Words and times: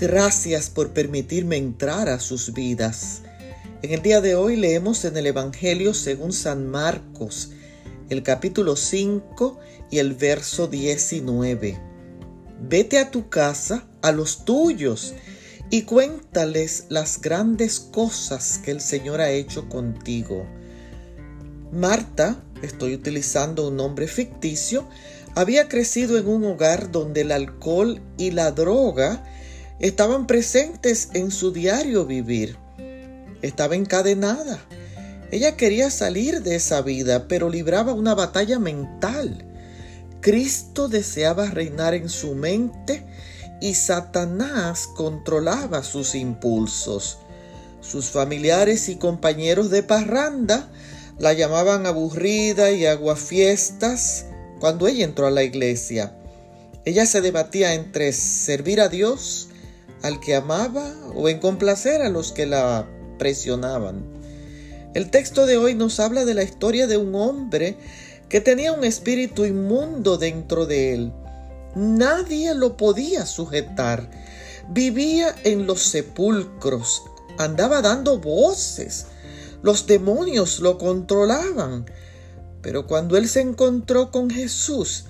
Gracias 0.00 0.70
por 0.70 0.94
permitirme 0.94 1.58
entrar 1.58 2.08
a 2.08 2.20
sus 2.20 2.54
vidas. 2.54 3.20
En 3.82 3.92
el 3.92 4.00
día 4.00 4.22
de 4.22 4.34
hoy 4.34 4.56
leemos 4.56 5.04
en 5.04 5.14
el 5.18 5.26
Evangelio 5.26 5.92
según 5.92 6.32
San 6.32 6.70
Marcos, 6.70 7.50
el 8.08 8.22
capítulo 8.22 8.76
5 8.76 9.60
y 9.90 9.98
el 9.98 10.14
verso 10.14 10.68
19. 10.68 11.78
Vete 12.62 12.98
a 12.98 13.10
tu 13.10 13.28
casa, 13.28 13.84
a 14.00 14.10
los 14.10 14.46
tuyos, 14.46 15.12
y 15.68 15.82
cuéntales 15.82 16.86
las 16.88 17.20
grandes 17.20 17.78
cosas 17.78 18.56
que 18.56 18.70
el 18.70 18.80
Señor 18.80 19.20
ha 19.20 19.30
hecho 19.30 19.68
contigo. 19.68 20.46
Marta, 21.72 22.42
estoy 22.62 22.94
utilizando 22.94 23.68
un 23.68 23.76
nombre 23.76 24.08
ficticio, 24.08 24.88
había 25.34 25.68
crecido 25.68 26.16
en 26.16 26.26
un 26.26 26.42
hogar 26.44 26.90
donde 26.90 27.20
el 27.20 27.32
alcohol 27.32 28.00
y 28.16 28.30
la 28.30 28.50
droga 28.50 29.26
estaban 29.80 30.26
presentes 30.26 31.08
en 31.14 31.30
su 31.30 31.52
diario 31.52 32.04
vivir. 32.04 32.56
Estaba 33.42 33.74
encadenada. 33.74 34.60
Ella 35.30 35.56
quería 35.56 35.90
salir 35.90 36.42
de 36.42 36.56
esa 36.56 36.82
vida, 36.82 37.26
pero 37.28 37.48
libraba 37.48 37.92
una 37.94 38.14
batalla 38.14 38.58
mental. 38.58 39.44
Cristo 40.20 40.88
deseaba 40.88 41.46
reinar 41.46 41.94
en 41.94 42.10
su 42.10 42.34
mente 42.34 43.04
y 43.60 43.74
Satanás 43.74 44.86
controlaba 44.86 45.82
sus 45.82 46.14
impulsos. 46.14 47.18
Sus 47.80 48.10
familiares 48.10 48.90
y 48.90 48.96
compañeros 48.96 49.70
de 49.70 49.82
parranda 49.82 50.68
la 51.18 51.32
llamaban 51.32 51.86
aburrida 51.86 52.70
y 52.70 52.84
aguafiestas 52.84 54.26
cuando 54.58 54.88
ella 54.88 55.04
entró 55.04 55.26
a 55.26 55.30
la 55.30 55.42
iglesia. 55.42 56.14
Ella 56.84 57.06
se 57.06 57.20
debatía 57.20 57.74
entre 57.74 58.12
servir 58.12 58.80
a 58.80 58.88
Dios 58.88 59.49
al 60.02 60.20
que 60.20 60.34
amaba 60.34 60.94
o 61.14 61.28
en 61.28 61.38
complacer 61.38 62.02
a 62.02 62.08
los 62.08 62.32
que 62.32 62.46
la 62.46 62.86
presionaban. 63.18 64.04
El 64.94 65.10
texto 65.10 65.46
de 65.46 65.56
hoy 65.56 65.74
nos 65.74 66.00
habla 66.00 66.24
de 66.24 66.34
la 66.34 66.42
historia 66.42 66.86
de 66.86 66.96
un 66.96 67.14
hombre 67.14 67.76
que 68.28 68.40
tenía 68.40 68.72
un 68.72 68.84
espíritu 68.84 69.44
inmundo 69.44 70.16
dentro 70.18 70.66
de 70.66 70.94
él. 70.94 71.12
Nadie 71.74 72.54
lo 72.54 72.76
podía 72.76 73.26
sujetar. 73.26 74.10
Vivía 74.68 75.34
en 75.44 75.66
los 75.66 75.82
sepulcros, 75.82 77.02
andaba 77.38 77.82
dando 77.82 78.18
voces. 78.18 79.06
Los 79.62 79.86
demonios 79.86 80.60
lo 80.60 80.78
controlaban. 80.78 81.86
Pero 82.62 82.86
cuando 82.86 83.16
él 83.16 83.28
se 83.28 83.40
encontró 83.40 84.10
con 84.10 84.30
Jesús, 84.30 85.04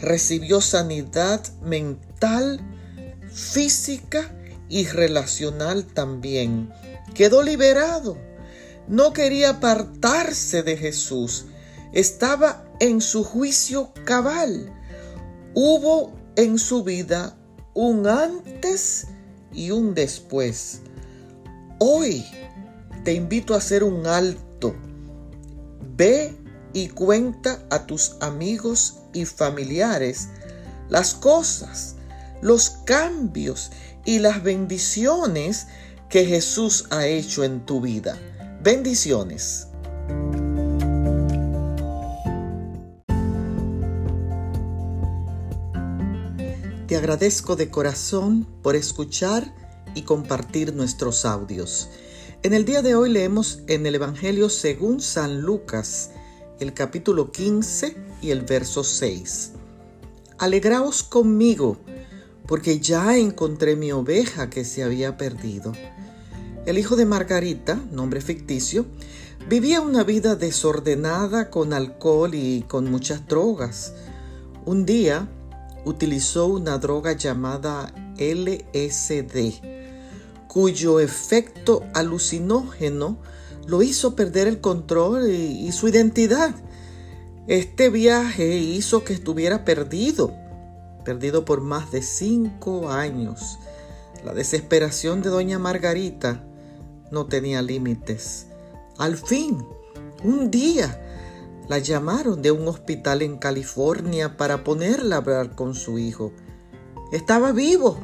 recibió 0.00 0.60
sanidad 0.60 1.40
mental 1.62 2.60
física 3.32 4.34
y 4.68 4.86
relacional 4.86 5.84
también. 5.84 6.70
Quedó 7.14 7.42
liberado. 7.42 8.16
No 8.88 9.12
quería 9.12 9.50
apartarse 9.50 10.62
de 10.62 10.76
Jesús. 10.76 11.46
Estaba 11.92 12.64
en 12.80 13.00
su 13.00 13.24
juicio 13.24 13.92
cabal. 14.04 14.72
Hubo 15.54 16.12
en 16.36 16.58
su 16.58 16.84
vida 16.84 17.36
un 17.74 18.06
antes 18.06 19.06
y 19.52 19.70
un 19.70 19.94
después. 19.94 20.80
Hoy 21.78 22.24
te 23.04 23.12
invito 23.14 23.54
a 23.54 23.58
hacer 23.58 23.84
un 23.84 24.06
alto. 24.06 24.74
Ve 25.96 26.36
y 26.72 26.88
cuenta 26.88 27.64
a 27.70 27.86
tus 27.86 28.16
amigos 28.20 28.98
y 29.12 29.24
familiares 29.24 30.28
las 30.88 31.14
cosas 31.14 31.96
los 32.40 32.70
cambios 32.84 33.70
y 34.04 34.18
las 34.18 34.42
bendiciones 34.42 35.66
que 36.08 36.24
Jesús 36.24 36.86
ha 36.90 37.06
hecho 37.06 37.44
en 37.44 37.64
tu 37.66 37.80
vida. 37.80 38.18
Bendiciones. 38.62 39.68
Te 46.86 46.96
agradezco 46.96 47.54
de 47.54 47.70
corazón 47.70 48.46
por 48.62 48.74
escuchar 48.74 49.54
y 49.94 50.02
compartir 50.02 50.74
nuestros 50.74 51.24
audios. 51.24 51.88
En 52.42 52.52
el 52.52 52.64
día 52.64 52.82
de 52.82 52.94
hoy 52.94 53.10
leemos 53.10 53.60
en 53.68 53.86
el 53.86 53.94
Evangelio 53.94 54.48
según 54.48 55.00
San 55.00 55.42
Lucas, 55.42 56.10
el 56.58 56.74
capítulo 56.74 57.30
15 57.30 57.96
y 58.22 58.30
el 58.30 58.42
verso 58.42 58.82
6. 58.82 59.52
Alegraos 60.38 61.02
conmigo 61.02 61.78
porque 62.50 62.80
ya 62.80 63.16
encontré 63.16 63.76
mi 63.76 63.92
oveja 63.92 64.50
que 64.50 64.64
se 64.64 64.82
había 64.82 65.16
perdido. 65.16 65.72
El 66.66 66.78
hijo 66.78 66.96
de 66.96 67.06
Margarita, 67.06 67.80
nombre 67.92 68.20
ficticio, 68.20 68.86
vivía 69.48 69.80
una 69.80 70.02
vida 70.02 70.34
desordenada 70.34 71.48
con 71.48 71.72
alcohol 71.72 72.34
y 72.34 72.62
con 72.66 72.90
muchas 72.90 73.28
drogas. 73.28 73.92
Un 74.66 74.84
día 74.84 75.28
utilizó 75.84 76.46
una 76.46 76.78
droga 76.78 77.12
llamada 77.12 77.94
LSD, 78.18 79.60
cuyo 80.48 80.98
efecto 80.98 81.84
alucinógeno 81.94 83.18
lo 83.68 83.80
hizo 83.80 84.16
perder 84.16 84.48
el 84.48 84.60
control 84.60 85.30
y, 85.30 85.68
y 85.68 85.70
su 85.70 85.86
identidad. 85.86 86.52
Este 87.46 87.90
viaje 87.90 88.56
hizo 88.56 89.04
que 89.04 89.12
estuviera 89.12 89.64
perdido 89.64 90.39
perdido 91.04 91.44
por 91.44 91.60
más 91.60 91.90
de 91.90 92.02
cinco 92.02 92.90
años. 92.90 93.58
La 94.24 94.34
desesperación 94.34 95.22
de 95.22 95.30
doña 95.30 95.58
Margarita 95.58 96.44
no 97.10 97.26
tenía 97.26 97.62
límites. 97.62 98.46
Al 98.98 99.16
fin, 99.16 99.64
un 100.22 100.50
día, 100.50 101.00
la 101.68 101.78
llamaron 101.78 102.42
de 102.42 102.50
un 102.50 102.66
hospital 102.68 103.22
en 103.22 103.38
California 103.38 104.36
para 104.36 104.64
ponerla 104.64 105.16
a 105.16 105.18
hablar 105.18 105.54
con 105.54 105.74
su 105.74 105.98
hijo. 105.98 106.32
Estaba 107.12 107.52
vivo. 107.52 107.98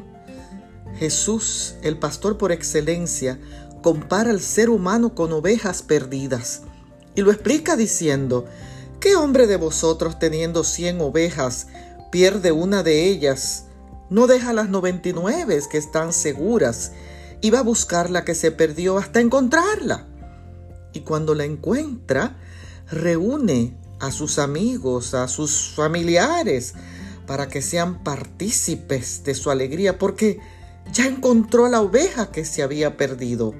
Jesús, 0.98 1.74
el 1.82 1.98
pastor 1.98 2.38
por 2.38 2.52
excelencia, 2.52 3.38
compara 3.82 4.30
al 4.30 4.40
ser 4.40 4.70
humano 4.70 5.14
con 5.14 5.32
ovejas 5.32 5.82
perdidas 5.82 6.62
y 7.14 7.22
lo 7.22 7.32
explica 7.32 7.76
diciendo, 7.76 8.46
¿qué 9.00 9.16
hombre 9.16 9.46
de 9.46 9.56
vosotros 9.56 10.18
teniendo 10.18 10.64
cien 10.64 11.00
ovejas 11.00 11.66
pierde 12.10 12.52
una 12.52 12.82
de 12.82 13.06
ellas, 13.06 13.66
no 14.08 14.26
deja 14.26 14.52
las 14.52 14.68
99 14.68 15.60
que 15.70 15.78
están 15.78 16.12
seguras 16.12 16.92
y 17.40 17.50
va 17.50 17.60
a 17.60 17.62
buscar 17.62 18.10
la 18.10 18.24
que 18.24 18.34
se 18.34 18.50
perdió 18.50 18.98
hasta 18.98 19.20
encontrarla. 19.20 20.06
Y 20.92 21.00
cuando 21.00 21.34
la 21.34 21.44
encuentra, 21.44 22.36
reúne 22.90 23.76
a 24.00 24.10
sus 24.10 24.38
amigos, 24.38 25.14
a 25.14 25.28
sus 25.28 25.74
familiares, 25.74 26.74
para 27.26 27.48
que 27.48 27.62
sean 27.62 28.04
partícipes 28.04 29.24
de 29.24 29.34
su 29.34 29.50
alegría, 29.50 29.98
porque 29.98 30.38
ya 30.92 31.06
encontró 31.06 31.68
la 31.68 31.80
oveja 31.80 32.30
que 32.30 32.44
se 32.44 32.62
había 32.62 32.96
perdido. 32.96 33.54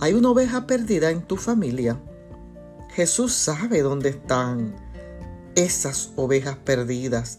Hay 0.00 0.14
una 0.14 0.30
oveja 0.30 0.66
perdida 0.66 1.10
en 1.10 1.22
tu 1.22 1.36
familia. 1.36 2.00
Jesús 2.94 3.32
sabe 3.32 3.82
dónde 3.82 4.08
están 4.08 4.74
esas 5.54 6.10
ovejas 6.16 6.56
perdidas 6.56 7.38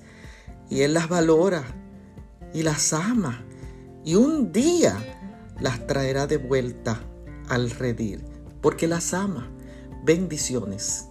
y 0.72 0.82
Él 0.82 0.96
las 0.96 1.10
valora 1.10 1.64
y 2.54 2.64
las 2.64 2.94
ama 2.94 3.46
y 4.04 4.16
un 4.16 4.52
día 4.52 4.98
las 5.60 5.86
traerá 5.86 6.26
de 6.26 6.38
vuelta 6.38 7.00
al 7.50 7.70
redil 7.70 8.24
porque 8.62 8.88
las 8.88 9.14
ama. 9.14 9.52
Bendiciones. 10.04 11.06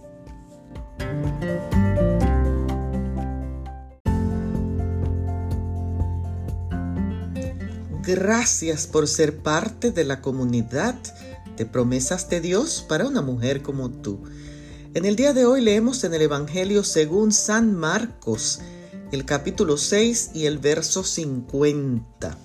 Gracias 8.03 8.87
por 8.87 9.07
ser 9.07 9.37
parte 9.37 9.91
de 9.91 10.03
la 10.03 10.21
comunidad 10.21 10.95
de 11.55 11.65
promesas 11.65 12.29
de 12.29 12.41
Dios 12.41 12.83
para 12.89 13.05
una 13.05 13.21
mujer 13.21 13.61
como 13.61 13.89
tú. 13.89 14.23
En 14.93 15.05
el 15.05 15.15
día 15.15 15.31
de 15.33 15.45
hoy 15.45 15.61
leemos 15.61 16.03
en 16.03 16.13
el 16.13 16.23
Evangelio 16.23 16.83
según 16.83 17.31
San 17.31 17.73
Marcos, 17.75 18.59
el 19.11 19.25
capítulo 19.25 19.77
6 19.77 20.31
y 20.33 20.45
el 20.45 20.57
verso 20.57 21.03
50. 21.03 22.37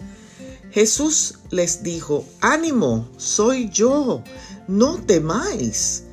Jesús 0.73 1.39
les 1.51 1.83
dijo, 1.83 2.25
ánimo, 2.41 3.09
soy 3.17 3.71
yo, 3.71 4.23
no 4.69 4.99
temáis. 4.99 6.05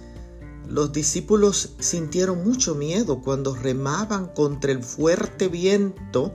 Los 0.68 0.94
discípulos 0.94 1.74
sintieron 1.80 2.44
mucho 2.44 2.76
miedo 2.76 3.22
cuando 3.22 3.56
remaban 3.56 4.28
contra 4.28 4.72
el 4.72 4.84
fuerte 4.84 5.48
viento 5.48 6.34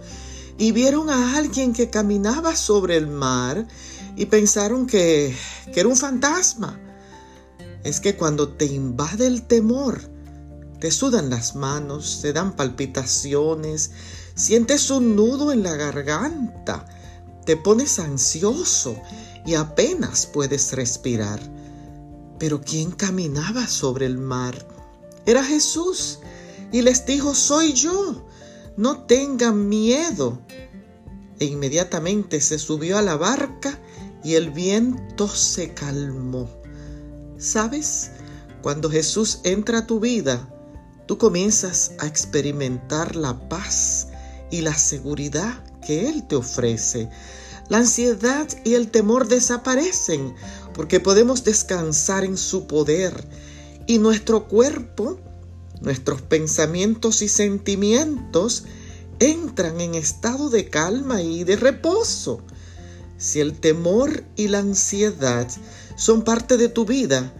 y 0.58 0.72
vieron 0.72 1.10
a 1.10 1.36
alguien 1.36 1.72
que 1.72 1.88
caminaba 1.88 2.56
sobre 2.56 2.96
el 2.96 3.06
mar 3.06 3.66
y 4.16 4.26
pensaron 4.26 4.86
que, 4.86 5.34
que 5.72 5.80
era 5.80 5.88
un 5.88 5.96
fantasma. 5.96 6.78
Es 7.84 8.00
que 8.00 8.16
cuando 8.16 8.48
te 8.48 8.66
invade 8.66 9.28
el 9.28 9.46
temor, 9.46 10.17
te 10.80 10.90
sudan 10.90 11.30
las 11.30 11.56
manos, 11.56 12.20
te 12.22 12.32
dan 12.32 12.54
palpitaciones, 12.54 13.90
sientes 14.34 14.90
un 14.90 15.16
nudo 15.16 15.52
en 15.52 15.62
la 15.62 15.74
garganta, 15.74 16.86
te 17.44 17.56
pones 17.56 17.98
ansioso 17.98 18.96
y 19.44 19.54
apenas 19.54 20.26
puedes 20.26 20.72
respirar. 20.72 21.40
Pero 22.38 22.60
¿quién 22.60 22.92
caminaba 22.92 23.66
sobre 23.66 24.06
el 24.06 24.18
mar? 24.18 24.68
Era 25.26 25.42
Jesús 25.42 26.20
y 26.70 26.82
les 26.82 27.04
dijo, 27.06 27.34
soy 27.34 27.72
yo, 27.72 28.26
no 28.76 29.04
tengan 29.06 29.68
miedo. 29.68 30.40
E 31.40 31.46
inmediatamente 31.46 32.40
se 32.40 32.58
subió 32.58 32.98
a 32.98 33.02
la 33.02 33.16
barca 33.16 33.78
y 34.22 34.34
el 34.34 34.50
viento 34.50 35.28
se 35.28 35.74
calmó. 35.74 36.48
¿Sabes? 37.38 38.12
Cuando 38.62 38.90
Jesús 38.90 39.40
entra 39.44 39.78
a 39.78 39.86
tu 39.86 40.00
vida, 40.00 40.48
tú 41.08 41.16
comienzas 41.16 41.92
a 41.98 42.06
experimentar 42.06 43.16
la 43.16 43.48
paz 43.48 44.08
y 44.50 44.60
la 44.60 44.74
seguridad 44.74 45.64
que 45.84 46.06
Él 46.10 46.28
te 46.28 46.36
ofrece. 46.36 47.08
La 47.70 47.78
ansiedad 47.78 48.46
y 48.62 48.74
el 48.74 48.90
temor 48.90 49.26
desaparecen 49.26 50.34
porque 50.74 51.00
podemos 51.00 51.44
descansar 51.44 52.24
en 52.24 52.36
su 52.36 52.66
poder 52.66 53.26
y 53.86 53.98
nuestro 53.98 54.48
cuerpo, 54.48 55.18
nuestros 55.80 56.20
pensamientos 56.20 57.22
y 57.22 57.28
sentimientos 57.28 58.64
entran 59.18 59.80
en 59.80 59.94
estado 59.94 60.50
de 60.50 60.68
calma 60.68 61.22
y 61.22 61.42
de 61.42 61.56
reposo. 61.56 62.42
Si 63.16 63.40
el 63.40 63.58
temor 63.58 64.24
y 64.36 64.48
la 64.48 64.58
ansiedad 64.58 65.48
son 65.96 66.22
parte 66.22 66.58
de 66.58 66.68
tu 66.68 66.84
vida, 66.84 67.32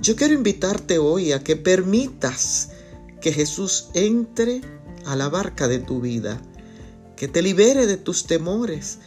yo 0.00 0.14
quiero 0.14 0.32
invitarte 0.32 0.98
hoy 0.98 1.32
a 1.32 1.42
que 1.42 1.56
permitas 1.56 2.70
que 3.26 3.32
Jesús 3.32 3.88
entre 3.94 4.60
a 5.04 5.16
la 5.16 5.28
barca 5.28 5.66
de 5.66 5.80
tu 5.80 6.00
vida, 6.00 6.40
que 7.16 7.26
te 7.26 7.42
libere 7.42 7.88
de 7.88 7.96
tus 7.96 8.28
temores, 8.28 9.00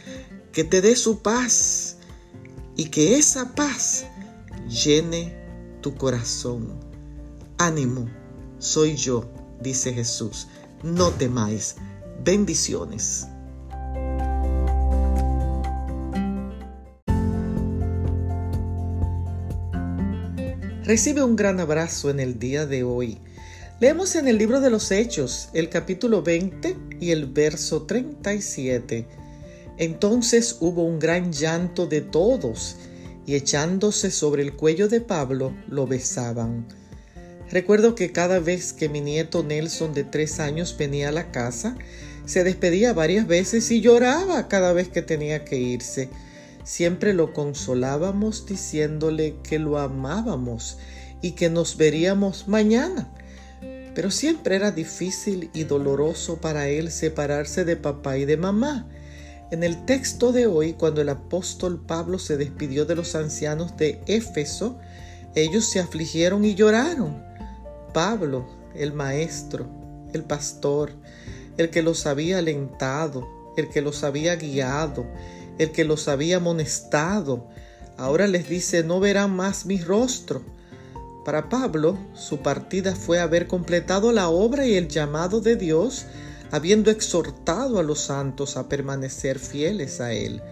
que 0.52 0.62
te 0.62 0.82
dé 0.82 0.94
su 0.94 1.20
paz 1.20 1.96
y 2.76 2.90
que 2.90 3.16
esa 3.16 3.54
paz 3.54 4.04
llene 4.68 5.34
tu 5.80 5.94
corazón. 5.94 6.78
Ánimo, 7.56 8.10
soy 8.58 8.94
yo, 8.94 9.24
dice 9.58 9.94
Jesús, 9.94 10.48
no 10.82 11.12
temáis 11.12 11.76
Bendiciones. 12.22 13.26
Recibe 20.84 21.22
un 21.22 21.36
gran 21.36 21.58
abrazo 21.58 22.10
en 22.10 22.20
el 22.20 22.38
día 22.38 22.66
de 22.66 22.84
hoy. 22.84 23.18
Leemos 23.80 24.14
en 24.14 24.28
el 24.28 24.36
libro 24.36 24.60
de 24.60 24.68
los 24.68 24.90
Hechos, 24.90 25.48
el 25.54 25.70
capítulo 25.70 26.22
20 26.22 26.76
y 27.00 27.12
el 27.12 27.24
verso 27.24 27.84
37. 27.84 29.06
Entonces 29.78 30.58
hubo 30.60 30.84
un 30.84 30.98
gran 30.98 31.32
llanto 31.32 31.86
de 31.86 32.02
todos, 32.02 32.76
y 33.24 33.36
echándose 33.36 34.10
sobre 34.10 34.42
el 34.42 34.54
cuello 34.54 34.86
de 34.88 35.00
Pablo, 35.00 35.54
lo 35.66 35.86
besaban. 35.86 36.66
Recuerdo 37.50 37.94
que 37.94 38.12
cada 38.12 38.38
vez 38.38 38.74
que 38.74 38.90
mi 38.90 39.00
nieto 39.00 39.42
Nelson 39.42 39.94
de 39.94 40.04
tres 40.04 40.40
años 40.40 40.76
venía 40.78 41.08
a 41.08 41.12
la 41.12 41.32
casa, 41.32 41.74
se 42.26 42.44
despedía 42.44 42.92
varias 42.92 43.26
veces 43.26 43.70
y 43.70 43.80
lloraba 43.80 44.46
cada 44.48 44.74
vez 44.74 44.88
que 44.88 45.00
tenía 45.00 45.46
que 45.46 45.56
irse. 45.56 46.10
Siempre 46.64 47.14
lo 47.14 47.32
consolábamos 47.32 48.44
diciéndole 48.44 49.36
que 49.42 49.58
lo 49.58 49.78
amábamos 49.78 50.76
y 51.22 51.30
que 51.30 51.48
nos 51.48 51.78
veríamos 51.78 52.46
mañana. 52.46 53.10
Pero 53.94 54.10
siempre 54.10 54.56
era 54.56 54.70
difícil 54.70 55.50
y 55.52 55.64
doloroso 55.64 56.40
para 56.40 56.68
él 56.68 56.90
separarse 56.90 57.64
de 57.64 57.76
papá 57.76 58.18
y 58.18 58.24
de 58.24 58.36
mamá. 58.36 58.88
En 59.50 59.64
el 59.64 59.84
texto 59.84 60.30
de 60.30 60.46
hoy, 60.46 60.74
cuando 60.74 61.00
el 61.00 61.08
apóstol 61.08 61.84
Pablo 61.84 62.18
se 62.18 62.36
despidió 62.36 62.84
de 62.86 62.94
los 62.94 63.16
ancianos 63.16 63.76
de 63.76 64.00
Éfeso, 64.06 64.78
ellos 65.34 65.64
se 65.64 65.80
afligieron 65.80 66.44
y 66.44 66.54
lloraron. 66.54 67.22
Pablo, 67.92 68.46
el 68.76 68.92
maestro, 68.92 69.66
el 70.12 70.22
pastor, 70.22 70.92
el 71.56 71.70
que 71.70 71.82
los 71.82 72.06
había 72.06 72.38
alentado, 72.38 73.26
el 73.56 73.68
que 73.68 73.82
los 73.82 74.04
había 74.04 74.36
guiado, 74.36 75.06
el 75.58 75.72
que 75.72 75.84
los 75.84 76.06
había 76.08 76.36
amonestado. 76.36 77.48
Ahora 77.96 78.26
les 78.26 78.48
dice, 78.48 78.82
no 78.84 79.00
verán 79.00 79.34
más 79.34 79.66
mi 79.66 79.78
rostro. 79.80 80.42
Para 81.24 81.48
Pablo, 81.48 81.98
su 82.14 82.38
partida 82.38 82.94
fue 82.94 83.20
haber 83.20 83.46
completado 83.46 84.10
la 84.12 84.28
obra 84.28 84.66
y 84.66 84.74
el 84.74 84.88
llamado 84.88 85.40
de 85.40 85.56
Dios, 85.56 86.06
habiendo 86.50 86.90
exhortado 86.90 87.78
a 87.78 87.82
los 87.82 88.00
santos 88.00 88.56
a 88.56 88.68
permanecer 88.68 89.38
fieles 89.38 90.00
a 90.00 90.12
Él. 90.12 90.42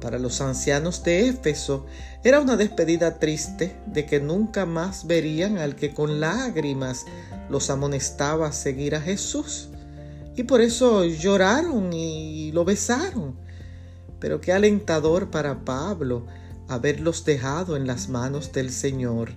Para 0.00 0.18
los 0.18 0.40
ancianos 0.40 1.02
de 1.02 1.28
Éfeso 1.28 1.86
era 2.22 2.38
una 2.38 2.56
despedida 2.56 3.18
triste 3.18 3.76
de 3.86 4.06
que 4.06 4.20
nunca 4.20 4.66
más 4.66 5.06
verían 5.06 5.58
al 5.58 5.76
que 5.76 5.94
con 5.94 6.20
lágrimas 6.20 7.06
los 7.48 7.70
amonestaba 7.70 8.48
a 8.48 8.52
seguir 8.52 8.94
a 8.94 9.00
Jesús 9.00 9.70
y 10.36 10.42
por 10.44 10.60
eso 10.60 11.04
lloraron 11.04 11.92
y 11.92 12.52
lo 12.52 12.64
besaron. 12.64 13.36
Pero 14.20 14.40
qué 14.40 14.52
alentador 14.52 15.30
para 15.30 15.64
Pablo 15.64 16.26
haberlos 16.68 17.24
dejado 17.24 17.76
en 17.76 17.86
las 17.86 18.08
manos 18.08 18.52
del 18.52 18.70
Señor. 18.70 19.30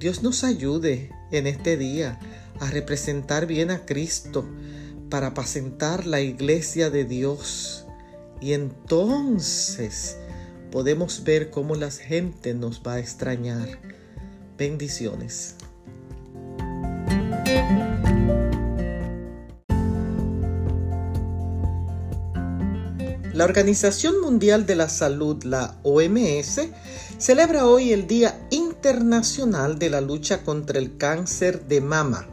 Dios 0.00 0.22
nos 0.22 0.44
ayude 0.44 1.10
en 1.30 1.46
este 1.46 1.76
día 1.76 2.18
a 2.58 2.70
representar 2.70 3.44
bien 3.46 3.70
a 3.70 3.84
Cristo 3.84 4.48
para 5.10 5.26
apacentar 5.26 6.06
la 6.06 6.22
iglesia 6.22 6.88
de 6.88 7.04
Dios. 7.04 7.84
Y 8.40 8.54
entonces 8.54 10.16
podemos 10.72 11.22
ver 11.22 11.50
cómo 11.50 11.74
la 11.74 11.90
gente 11.90 12.54
nos 12.54 12.80
va 12.80 12.94
a 12.94 12.98
extrañar. 12.98 13.68
Bendiciones. 14.56 15.56
La 23.34 23.44
Organización 23.44 24.18
Mundial 24.22 24.64
de 24.64 24.76
la 24.76 24.88
Salud, 24.88 25.44
la 25.44 25.78
OMS, 25.82 26.70
celebra 27.18 27.66
hoy 27.66 27.92
el 27.92 28.06
Día 28.06 28.40
Internacional 28.48 28.69
de 28.82 29.90
la 29.90 30.00
Lucha 30.00 30.42
contra 30.42 30.78
el 30.78 30.96
Cáncer 30.96 31.66
de 31.66 31.80
Mama 31.80 32.26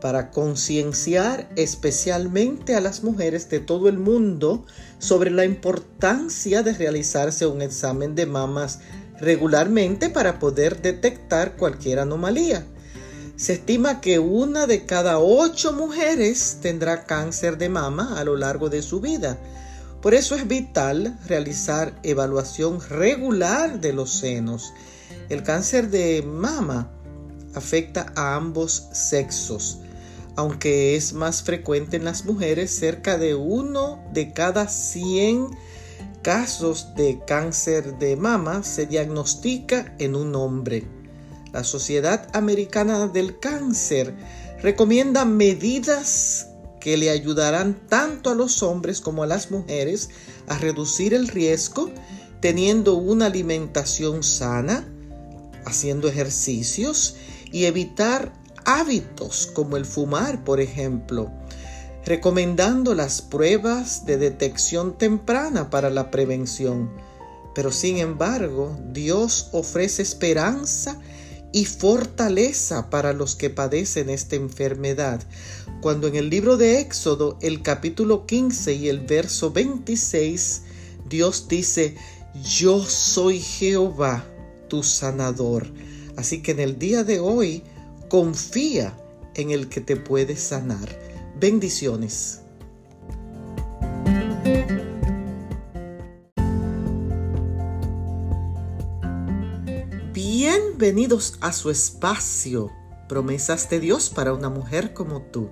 para 0.00 0.30
concienciar 0.30 1.48
especialmente 1.56 2.76
a 2.76 2.80
las 2.80 3.02
mujeres 3.02 3.48
de 3.50 3.58
todo 3.58 3.88
el 3.88 3.98
mundo 3.98 4.64
sobre 4.98 5.30
la 5.30 5.44
importancia 5.44 6.62
de 6.62 6.74
realizarse 6.74 7.46
un 7.46 7.60
examen 7.60 8.14
de 8.14 8.26
mamas 8.26 8.80
regularmente 9.18 10.10
para 10.10 10.38
poder 10.38 10.80
detectar 10.80 11.56
cualquier 11.56 11.98
anomalía. 11.98 12.64
Se 13.36 13.54
estima 13.54 14.00
que 14.00 14.20
una 14.20 14.66
de 14.66 14.86
cada 14.86 15.18
ocho 15.18 15.72
mujeres 15.72 16.58
tendrá 16.62 17.04
cáncer 17.04 17.58
de 17.58 17.68
mama 17.68 18.20
a 18.20 18.24
lo 18.24 18.36
largo 18.36 18.68
de 18.68 18.82
su 18.82 19.00
vida 19.00 19.38
por 20.04 20.12
eso 20.12 20.34
es 20.34 20.46
vital 20.46 21.18
realizar 21.26 21.98
evaluación 22.02 22.78
regular 22.90 23.80
de 23.80 23.94
los 23.94 24.10
senos. 24.10 24.74
El 25.28 25.42
cáncer 25.42 25.90
de 25.90 26.22
mama 26.22 26.90
afecta 27.54 28.12
a 28.14 28.34
ambos 28.34 28.88
sexos, 28.92 29.78
aunque 30.36 30.96
es 30.96 31.12
más 31.12 31.42
frecuente 31.42 31.96
en 31.96 32.04
las 32.04 32.24
mujeres, 32.24 32.76
cerca 32.76 33.16
de 33.16 33.34
uno 33.34 34.04
de 34.12 34.32
cada 34.32 34.68
100 34.68 35.48
casos 36.22 36.94
de 36.96 37.20
cáncer 37.26 37.98
de 37.98 38.16
mama 38.16 38.62
se 38.64 38.86
diagnostica 38.86 39.94
en 39.98 40.16
un 40.16 40.34
hombre. 40.34 40.84
La 41.52 41.64
Sociedad 41.64 42.28
Americana 42.32 43.06
del 43.06 43.38
Cáncer 43.38 44.14
recomienda 44.60 45.24
medidas 45.24 46.48
que 46.80 46.96
le 46.96 47.10
ayudarán 47.10 47.86
tanto 47.88 48.30
a 48.30 48.34
los 48.34 48.62
hombres 48.62 49.00
como 49.00 49.22
a 49.22 49.26
las 49.26 49.50
mujeres 49.50 50.10
a 50.48 50.58
reducir 50.58 51.14
el 51.14 51.28
riesgo 51.28 51.90
teniendo 52.40 52.96
una 52.96 53.26
alimentación 53.26 54.22
sana, 54.22 54.86
haciendo 55.66 56.08
ejercicios 56.08 57.16
y 57.52 57.64
evitar 57.64 58.32
hábitos 58.64 59.48
como 59.52 59.76
el 59.76 59.84
fumar, 59.84 60.44
por 60.44 60.60
ejemplo, 60.60 61.30
recomendando 62.04 62.94
las 62.94 63.22
pruebas 63.22 64.06
de 64.06 64.18
detección 64.18 64.98
temprana 64.98 65.70
para 65.70 65.90
la 65.90 66.10
prevención. 66.10 66.90
Pero 67.54 67.70
sin 67.70 67.98
embargo, 67.98 68.76
Dios 68.92 69.48
ofrece 69.52 70.02
esperanza 70.02 70.98
y 71.52 71.66
fortaleza 71.66 72.90
para 72.90 73.12
los 73.12 73.36
que 73.36 73.48
padecen 73.48 74.10
esta 74.10 74.34
enfermedad. 74.34 75.22
Cuando 75.80 76.08
en 76.08 76.16
el 76.16 76.28
libro 76.28 76.56
de 76.56 76.80
Éxodo, 76.80 77.38
el 77.42 77.62
capítulo 77.62 78.26
15 78.26 78.74
y 78.74 78.88
el 78.88 79.00
verso 79.00 79.52
26, 79.52 80.62
Dios 81.08 81.46
dice, 81.46 81.94
yo 82.42 82.84
soy 82.84 83.38
Jehová, 83.38 84.24
tu 84.68 84.82
sanador. 84.82 85.66
Así 86.16 86.42
que 86.42 86.52
en 86.52 86.60
el 86.60 86.78
día 86.78 87.04
de 87.04 87.20
hoy 87.20 87.62
confía 88.08 88.96
en 89.34 89.50
el 89.50 89.68
que 89.68 89.80
te 89.80 89.96
puede 89.96 90.36
sanar. 90.36 90.88
Bendiciones. 91.40 92.40
Bienvenidos 100.12 101.38
a 101.40 101.52
su 101.52 101.70
espacio, 101.70 102.70
promesas 103.08 103.68
de 103.70 103.80
Dios 103.80 104.10
para 104.10 104.32
una 104.32 104.50
mujer 104.50 104.92
como 104.92 105.22
tú. 105.22 105.50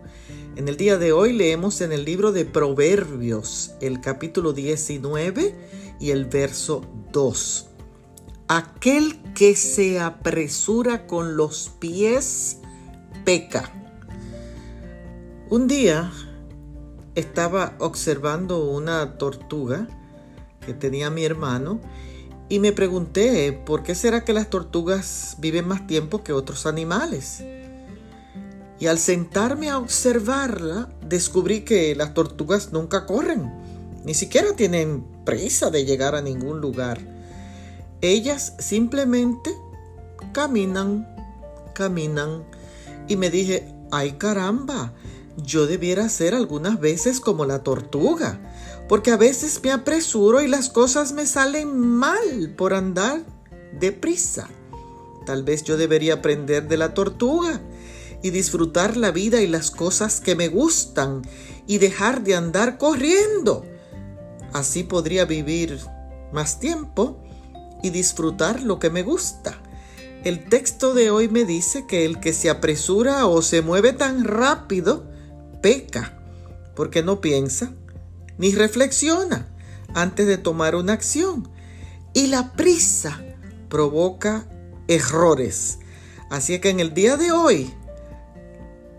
En 0.57 0.69
el 0.69 0.77
día 0.77 0.99
de 0.99 1.13
hoy 1.13 1.33
leemos 1.33 1.81
en 1.81 1.93
el 1.93 2.05
libro 2.05 2.31
de 2.31 2.45
Proverbios 2.45 3.73
el 3.81 4.01
capítulo 4.01 4.53
19 4.53 5.55
y 5.99 6.11
el 6.11 6.27
verso 6.27 6.85
2. 7.13 7.72
Aquel 8.55 9.19
que 9.33 9.57
se 9.57 9.99
apresura 9.99 11.07
con 11.07 11.39
los 11.39 11.71
pies 11.79 12.59
peca. 13.25 13.73
Un 15.49 15.69
día 15.69 16.13
estaba 17.15 17.75
observando 17.79 18.69
una 18.69 19.17
tortuga 19.17 19.89
que 20.67 20.75
tenía 20.75 21.09
mi 21.09 21.25
hermano 21.25 21.81
y 22.51 22.59
me 22.59 22.73
pregunté, 22.73 23.55
¿por 23.55 23.83
qué 23.83 23.95
será 23.95 24.23
que 24.23 24.35
las 24.35 24.51
tortugas 24.51 25.37
viven 25.39 25.67
más 25.67 25.87
tiempo 25.87 26.23
que 26.23 26.35
otros 26.35 26.67
animales? 26.67 27.43
Y 28.79 28.87
al 28.87 28.99
sentarme 28.99 29.71
a 29.71 29.79
observarla, 29.79 30.91
descubrí 31.09 31.63
que 31.63 31.95
las 31.95 32.13
tortugas 32.13 32.71
nunca 32.71 33.07
corren, 33.07 33.51
ni 34.05 34.13
siquiera 34.13 34.55
tienen 34.55 35.07
prisa 35.25 35.71
de 35.71 35.87
llegar 35.87 36.15
a 36.15 36.21
ningún 36.21 36.61
lugar. 36.61 37.12
Ellas 38.03 38.55
simplemente 38.59 39.51
caminan, 40.33 41.09
caminan. 41.75 42.45
Y 43.09 43.17
me 43.17 43.31
dije, 43.31 43.75
ay 43.91 44.13
caramba, 44.13 44.93
yo 45.37 45.67
debiera 45.67 46.09
ser 46.11 46.35
algunas 46.35 46.79
veces 46.79 47.21
como 47.21 47.47
la 47.47 47.63
tortuga 47.63 48.39
porque 48.93 49.11
a 49.11 49.17
veces 49.17 49.59
me 49.63 49.71
apresuro 49.71 50.43
y 50.43 50.49
las 50.49 50.69
cosas 50.69 51.13
me 51.13 51.25
salen 51.25 51.75
mal 51.75 52.55
por 52.59 52.75
andar 52.75 53.23
deprisa. 53.81 54.51
Tal 55.25 55.45
vez 55.45 55.65
yo 55.65 55.79
debería 55.79 56.15
aprender 56.15 56.69
de 56.69 56.77
la 56.77 56.93
tortuga 56.93 57.63
y 58.23 58.29
disfrutar 58.29 58.99
la 58.99 59.11
vida 59.11 59.41
y 59.41 59.47
las 59.47 59.71
cosas 59.71 60.21
que 60.21 60.35
me 60.35 60.49
gustan 60.49 61.23
y 61.67 61.79
dejar 61.79 62.23
de 62.23 62.35
andar 62.35 62.77
corriendo. 62.77 63.65
Así 64.53 64.83
podría 64.83 65.25
vivir 65.25 65.79
más 66.31 66.61
tiempo 66.61 67.22
y 67.83 67.91
disfrutar 67.91 68.63
lo 68.63 68.79
que 68.79 68.91
me 68.91 69.03
gusta. 69.03 69.61
El 70.25 70.49
texto 70.49 70.95
de 70.95 71.11
hoy 71.11 71.29
me 71.29 71.45
dice 71.45 71.87
que 71.87 72.05
el 72.05 72.21
que 72.21 72.33
se 72.33 72.49
apresura 72.49 73.27
o 73.27 73.43
se 73.43 73.61
mueve 73.61 73.93
tan 73.93 74.25
rápido 74.25 75.05
peca, 75.61 76.19
porque 76.77 77.03
no 77.03 77.21
piensa, 77.21 77.73
ni 78.39 78.55
reflexiona 78.55 79.49
antes 79.95 80.27
de 80.27 80.39
tomar 80.39 80.77
una 80.77 80.93
acción. 80.93 81.49
Y 82.15 82.29
la 82.29 82.53
prisa 82.53 83.21
provoca 83.69 84.47
errores. 84.87 85.79
Así 86.31 86.59
que 86.61 86.71
en 86.71 86.81
el 86.81 86.95
día 86.95 87.17
de 87.17 87.33
hoy, 87.33 87.73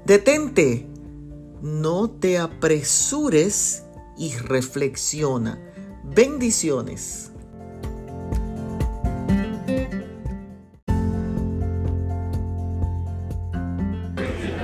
detente, 0.05 0.87
no 1.61 2.09
te 2.09 2.37
apresures 2.37 3.83
y 4.17 4.35
reflexiona. 4.35 5.59
Bendiciones. 6.03 7.32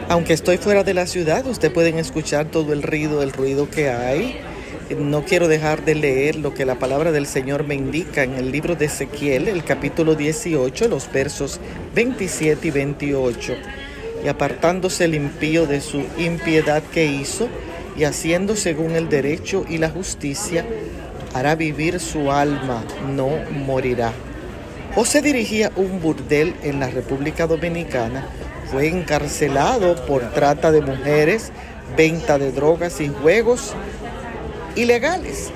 Aunque 0.10 0.34
estoy 0.34 0.58
fuera 0.58 0.84
de 0.84 0.94
la 0.94 1.06
ciudad, 1.06 1.46
ustedes 1.46 1.74
pueden 1.74 1.98
escuchar 1.98 2.48
todo 2.48 2.74
el 2.74 2.84
ruido, 2.84 3.22
el 3.22 3.32
ruido 3.32 3.70
que 3.70 3.90
hay 3.90 4.42
no 4.98 5.24
quiero 5.24 5.48
dejar 5.48 5.86
de 5.86 5.94
leer 5.94 6.36
lo 6.36 6.54
que 6.54 6.66
la 6.66 6.80
palabra 6.80 7.12
del 7.12 7.28
Señor 7.28 7.64
me 7.64 7.76
indica 7.76 8.24
en 8.24 8.34
el 8.34 8.52
libro 8.52 8.76
de 8.76 8.86
Ezequiel, 8.86 9.48
el 9.48 9.64
capítulo 9.64 10.16
18, 10.16 10.88
los 10.88 11.12
versos 11.12 11.60
27 11.94 12.68
y 12.68 12.72
28. 12.72 13.54
Y 14.26 14.28
apartándose 14.28 15.06
el 15.06 15.14
impío 15.14 15.68
de 15.68 15.80
su 15.80 16.04
impiedad 16.18 16.82
que 16.92 17.06
hizo, 17.06 17.48
y 17.96 18.06
haciendo 18.06 18.56
según 18.56 18.96
el 18.96 19.10
derecho 19.10 19.64
y 19.70 19.78
la 19.78 19.90
justicia, 19.90 20.66
hará 21.34 21.56
vivir 21.56 22.00
su 22.00 22.32
alma, 22.32 22.84
no 23.16 23.30
morirá. 23.52 24.12
O 24.96 25.06
se 25.06 25.22
dirigía 25.22 25.72
un 25.76 26.02
burdel 26.02 26.56
en 26.64 26.80
la 26.80 26.90
República 26.90 27.46
Dominicana, 27.46 28.28
fue 28.72 28.88
encarcelado 28.88 29.96
por 30.06 30.32
trata 30.32 30.72
de 30.72 30.82
mujeres, 30.82 31.52
venta 31.98 32.38
de 32.38 32.52
drogas 32.52 33.02
y 33.02 33.10
juegos 33.10 33.74
ilegales. 34.76 35.52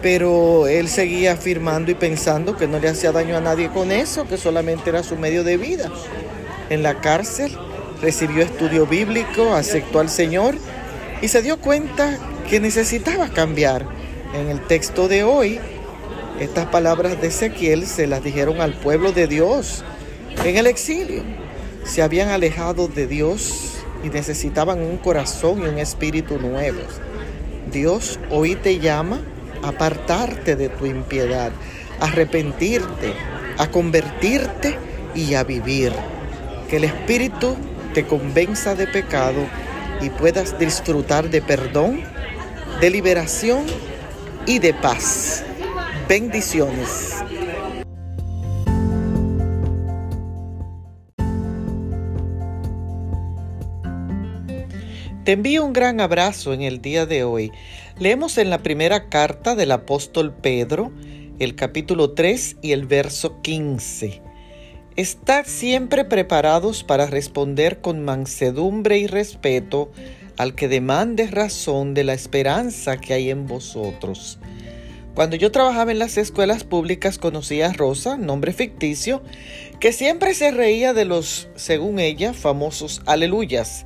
Pero 0.00 0.66
él 0.68 0.88
seguía 0.88 1.32
afirmando 1.32 1.90
y 1.90 1.94
pensando 1.94 2.56
que 2.56 2.68
no 2.68 2.78
le 2.78 2.88
hacía 2.88 3.12
daño 3.12 3.36
a 3.36 3.40
nadie 3.40 3.68
con 3.68 3.90
eso, 3.90 4.26
que 4.26 4.36
solamente 4.36 4.90
era 4.90 5.02
su 5.02 5.16
medio 5.16 5.44
de 5.44 5.56
vida. 5.56 5.90
En 6.70 6.82
la 6.82 7.00
cárcel 7.00 7.56
recibió 8.00 8.42
estudio 8.42 8.86
bíblico, 8.86 9.54
aceptó 9.54 10.00
al 10.00 10.08
Señor 10.08 10.54
y 11.20 11.28
se 11.28 11.42
dio 11.42 11.60
cuenta 11.60 12.16
que 12.48 12.60
necesitaba 12.60 13.28
cambiar. 13.28 13.84
En 14.34 14.48
el 14.50 14.60
texto 14.60 15.08
de 15.08 15.24
hoy, 15.24 15.58
estas 16.38 16.66
palabras 16.66 17.20
de 17.20 17.28
Ezequiel 17.28 17.86
se 17.86 18.06
las 18.06 18.22
dijeron 18.22 18.60
al 18.60 18.74
pueblo 18.74 19.12
de 19.12 19.26
Dios 19.26 19.84
en 20.44 20.56
el 20.56 20.66
exilio. 20.66 21.22
Se 21.84 22.02
habían 22.02 22.28
alejado 22.28 22.88
de 22.88 23.06
Dios 23.06 23.78
y 24.04 24.08
necesitaban 24.08 24.80
un 24.80 24.98
corazón 24.98 25.62
y 25.62 25.68
un 25.68 25.78
espíritu 25.78 26.38
nuevos. 26.38 27.00
Dios 27.72 28.18
hoy 28.30 28.54
te 28.54 28.78
llama 28.78 29.20
a 29.62 29.68
apartarte 29.68 30.56
de 30.56 30.68
tu 30.68 30.86
impiedad, 30.86 31.52
a 32.00 32.04
arrepentirte, 32.04 33.12
a 33.58 33.70
convertirte 33.70 34.76
y 35.14 35.34
a 35.34 35.44
vivir. 35.44 35.92
Que 36.70 36.76
el 36.76 36.84
Espíritu 36.84 37.56
te 37.94 38.06
convenza 38.06 38.74
de 38.74 38.86
pecado 38.86 39.46
y 40.00 40.10
puedas 40.10 40.58
disfrutar 40.58 41.30
de 41.30 41.42
perdón, 41.42 42.02
de 42.80 42.90
liberación 42.90 43.64
y 44.46 44.58
de 44.58 44.74
paz. 44.74 45.44
Bendiciones. 46.08 47.14
Te 55.28 55.32
envío 55.32 55.62
un 55.62 55.74
gran 55.74 56.00
abrazo 56.00 56.54
en 56.54 56.62
el 56.62 56.80
día 56.80 57.04
de 57.04 57.22
hoy. 57.22 57.52
Leemos 57.98 58.38
en 58.38 58.48
la 58.48 58.62
primera 58.62 59.10
carta 59.10 59.54
del 59.54 59.72
apóstol 59.72 60.32
Pedro, 60.32 60.90
el 61.38 61.54
capítulo 61.54 62.12
3 62.12 62.56
y 62.62 62.72
el 62.72 62.86
verso 62.86 63.42
15. 63.42 64.22
Estad 64.96 65.44
siempre 65.44 66.06
preparados 66.06 66.82
para 66.82 67.04
responder 67.04 67.82
con 67.82 68.02
mansedumbre 68.02 69.00
y 69.00 69.06
respeto 69.06 69.92
al 70.38 70.54
que 70.54 70.66
demande 70.66 71.26
razón 71.26 71.92
de 71.92 72.04
la 72.04 72.14
esperanza 72.14 72.96
que 72.96 73.12
hay 73.12 73.28
en 73.28 73.46
vosotros. 73.46 74.38
Cuando 75.14 75.36
yo 75.36 75.52
trabajaba 75.52 75.92
en 75.92 75.98
las 75.98 76.16
escuelas 76.16 76.64
públicas 76.64 77.18
conocí 77.18 77.60
a 77.60 77.74
Rosa, 77.74 78.16
nombre 78.16 78.54
ficticio, 78.54 79.22
que 79.78 79.92
siempre 79.92 80.32
se 80.32 80.52
reía 80.52 80.94
de 80.94 81.04
los, 81.04 81.48
según 81.54 81.98
ella, 81.98 82.32
famosos 82.32 83.02
aleluyas 83.04 83.84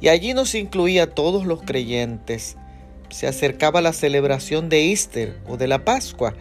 y 0.00 0.08
allí 0.08 0.34
nos 0.34 0.54
incluía 0.54 1.10
todos 1.10 1.46
los 1.46 1.62
creyentes. 1.62 2.56
Se 3.10 3.26
acercaba 3.26 3.80
la 3.80 3.92
celebración 3.92 4.68
de 4.68 4.90
Easter 4.90 5.36
o 5.46 5.56
de 5.56 5.68
la 5.68 5.84
Pascua 5.84 6.34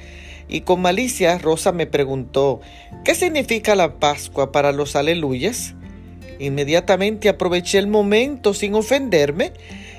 y 0.47 0.61
con 0.61 0.81
malicia 0.81 1.37
Rosa 1.37 1.71
me 1.71 1.87
preguntó, 1.87 2.61
¿qué 3.03 3.15
significa 3.15 3.75
la 3.75 3.99
Pascua 3.99 4.51
para 4.51 4.71
los 4.71 4.95
aleluyas? 4.95 5.75
Inmediatamente 6.39 7.29
aproveché 7.29 7.77
el 7.77 7.87
momento 7.87 8.53
sin 8.53 8.75
ofenderme 8.75 9.53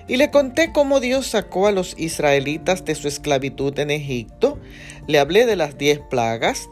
y 0.07 0.17
le 0.17 0.31
conté 0.31 0.73
cómo 0.73 1.01
Dios 1.01 1.29
sacó 1.29 1.67
a 1.67 1.73
los 1.73 1.99
israelitas 1.99 2.85
de 2.85 2.95
su 2.95 3.09
esclavitud 3.09 3.79
en 3.79 3.91
Egipto, 3.91 4.59
le 5.07 5.19
hablé 5.19 5.47
de 5.47 5.57
las 5.57 5.79
diez 5.79 5.99
plagas, 5.99 6.69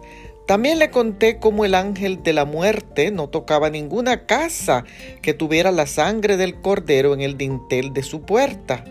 también 0.47 0.79
le 0.79 0.91
conté 0.91 1.39
cómo 1.39 1.65
el 1.65 1.75
ángel 1.75 2.23
de 2.23 2.33
la 2.33 2.45
muerte 2.45 3.11
no 3.11 3.29
tocaba 3.29 3.71
ninguna 3.71 4.27
casa 4.27 4.85
que 5.23 5.35
tuviera 5.35 5.71
la 5.71 5.87
sangre 5.87 6.37
del 6.37 6.61
cordero 6.61 7.15
en 7.15 7.21
el 7.21 7.39
dintel 7.39 7.93
de 7.93 8.03
su 8.03 8.23
puerta. 8.23 8.85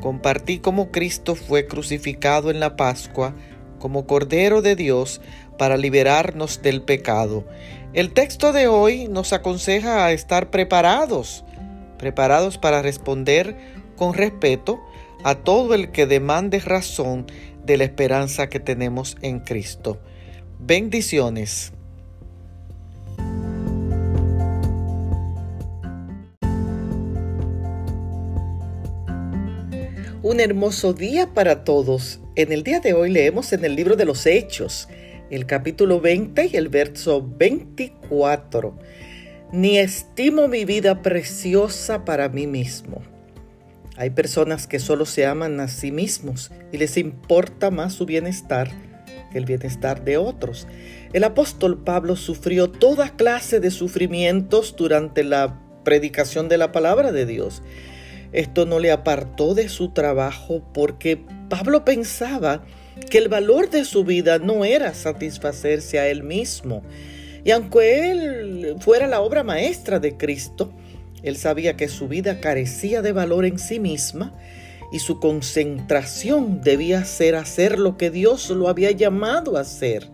Compartí 0.00 0.58
cómo 0.58 0.90
Cristo 0.92 1.34
fue 1.34 1.66
crucificado 1.66 2.50
en 2.50 2.60
la 2.60 2.76
Pascua 2.76 3.34
como 3.80 4.06
Cordero 4.06 4.62
de 4.62 4.76
Dios 4.76 5.20
para 5.58 5.76
liberarnos 5.76 6.62
del 6.62 6.82
pecado. 6.82 7.44
El 7.92 8.12
texto 8.12 8.52
de 8.52 8.68
hoy 8.68 9.08
nos 9.08 9.32
aconseja 9.32 10.06
a 10.06 10.12
estar 10.12 10.50
preparados, 10.50 11.44
preparados 11.98 12.56
para 12.56 12.82
responder 12.82 13.56
con 13.96 14.14
respeto 14.14 14.80
a 15.24 15.34
todo 15.36 15.74
el 15.74 15.90
que 15.90 16.06
demande 16.06 16.60
razón 16.60 17.26
de 17.64 17.78
la 17.78 17.84
esperanza 17.84 18.48
que 18.48 18.60
tenemos 18.60 19.16
en 19.22 19.40
Cristo. 19.40 19.98
Bendiciones. 20.66 21.74
Un 30.22 30.40
hermoso 30.40 30.94
día 30.94 31.34
para 31.34 31.64
todos. 31.64 32.20
En 32.34 32.50
el 32.50 32.62
día 32.62 32.80
de 32.80 32.94
hoy 32.94 33.10
leemos 33.10 33.52
en 33.52 33.66
el 33.66 33.76
libro 33.76 33.96
de 33.96 34.06
los 34.06 34.24
Hechos, 34.24 34.88
el 35.28 35.44
capítulo 35.44 36.00
20 36.00 36.46
y 36.46 36.56
el 36.56 36.70
verso 36.70 37.22
24. 37.36 38.74
Ni 39.52 39.76
estimo 39.76 40.48
mi 40.48 40.64
vida 40.64 41.02
preciosa 41.02 42.06
para 42.06 42.30
mí 42.30 42.46
mismo. 42.46 43.02
Hay 43.98 44.08
personas 44.08 44.66
que 44.66 44.78
solo 44.78 45.04
se 45.04 45.26
aman 45.26 45.60
a 45.60 45.68
sí 45.68 45.92
mismos 45.92 46.50
y 46.72 46.78
les 46.78 46.96
importa 46.96 47.70
más 47.70 47.92
su 47.92 48.06
bienestar 48.06 48.93
el 49.34 49.44
bienestar 49.44 50.04
de 50.04 50.16
otros. 50.16 50.66
El 51.12 51.24
apóstol 51.24 51.82
Pablo 51.82 52.16
sufrió 52.16 52.70
toda 52.70 53.10
clase 53.10 53.60
de 53.60 53.70
sufrimientos 53.70 54.74
durante 54.76 55.24
la 55.24 55.60
predicación 55.84 56.48
de 56.48 56.58
la 56.58 56.72
palabra 56.72 57.12
de 57.12 57.26
Dios. 57.26 57.62
Esto 58.32 58.66
no 58.66 58.80
le 58.80 58.90
apartó 58.90 59.54
de 59.54 59.68
su 59.68 59.90
trabajo 59.90 60.62
porque 60.72 61.20
Pablo 61.48 61.84
pensaba 61.84 62.64
que 63.10 63.18
el 63.18 63.28
valor 63.28 63.70
de 63.70 63.84
su 63.84 64.04
vida 64.04 64.38
no 64.38 64.64
era 64.64 64.94
satisfacerse 64.94 65.98
a 65.98 66.08
él 66.08 66.22
mismo. 66.22 66.82
Y 67.44 67.50
aunque 67.50 68.10
él 68.10 68.76
fuera 68.80 69.06
la 69.06 69.20
obra 69.20 69.42
maestra 69.42 70.00
de 70.00 70.16
Cristo, 70.16 70.72
él 71.22 71.36
sabía 71.36 71.76
que 71.76 71.88
su 71.88 72.08
vida 72.08 72.40
carecía 72.40 73.02
de 73.02 73.12
valor 73.12 73.44
en 73.44 73.58
sí 73.58 73.78
misma 73.78 74.34
y 74.94 75.00
su 75.00 75.18
concentración 75.18 76.60
debía 76.60 77.04
ser 77.04 77.34
hacer 77.34 77.80
lo 77.80 77.96
que 77.96 78.12
Dios 78.12 78.48
lo 78.50 78.68
había 78.68 78.92
llamado 78.92 79.56
a 79.56 79.62
hacer. 79.62 80.08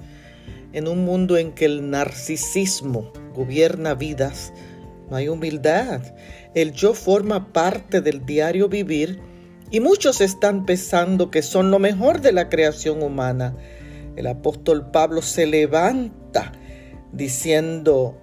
En 0.73 0.89
un 0.89 1.05
mundo 1.05 1.37
en 1.37 1.53
que 1.53 1.67
el 1.67 1.91
narcisismo 1.91 3.13
gobierna 3.35 3.93
vidas, 3.93 4.55
no 5.11 5.17
hay 5.17 5.29
humildad. 5.29 6.01
El 6.55 6.73
yo 6.73 6.95
forma 6.95 7.53
parte 7.53 8.01
del 8.01 8.25
diario 8.25 8.71
vivir 8.71 9.21
y 9.71 9.81
muchos 9.81 10.23
están 10.23 10.65
pensando 10.65 11.31
que 11.31 11.43
son 11.43 11.71
lo 11.71 11.79
mejor 11.79 12.23
de 12.23 12.33
la 12.33 12.49
creación 12.49 13.03
humana. 13.03 13.55
El 14.17 14.29
apóstol 14.29 14.91
Pablo 14.91 15.21
se 15.21 15.45
levanta 15.45 16.53
diciendo, 17.13 18.17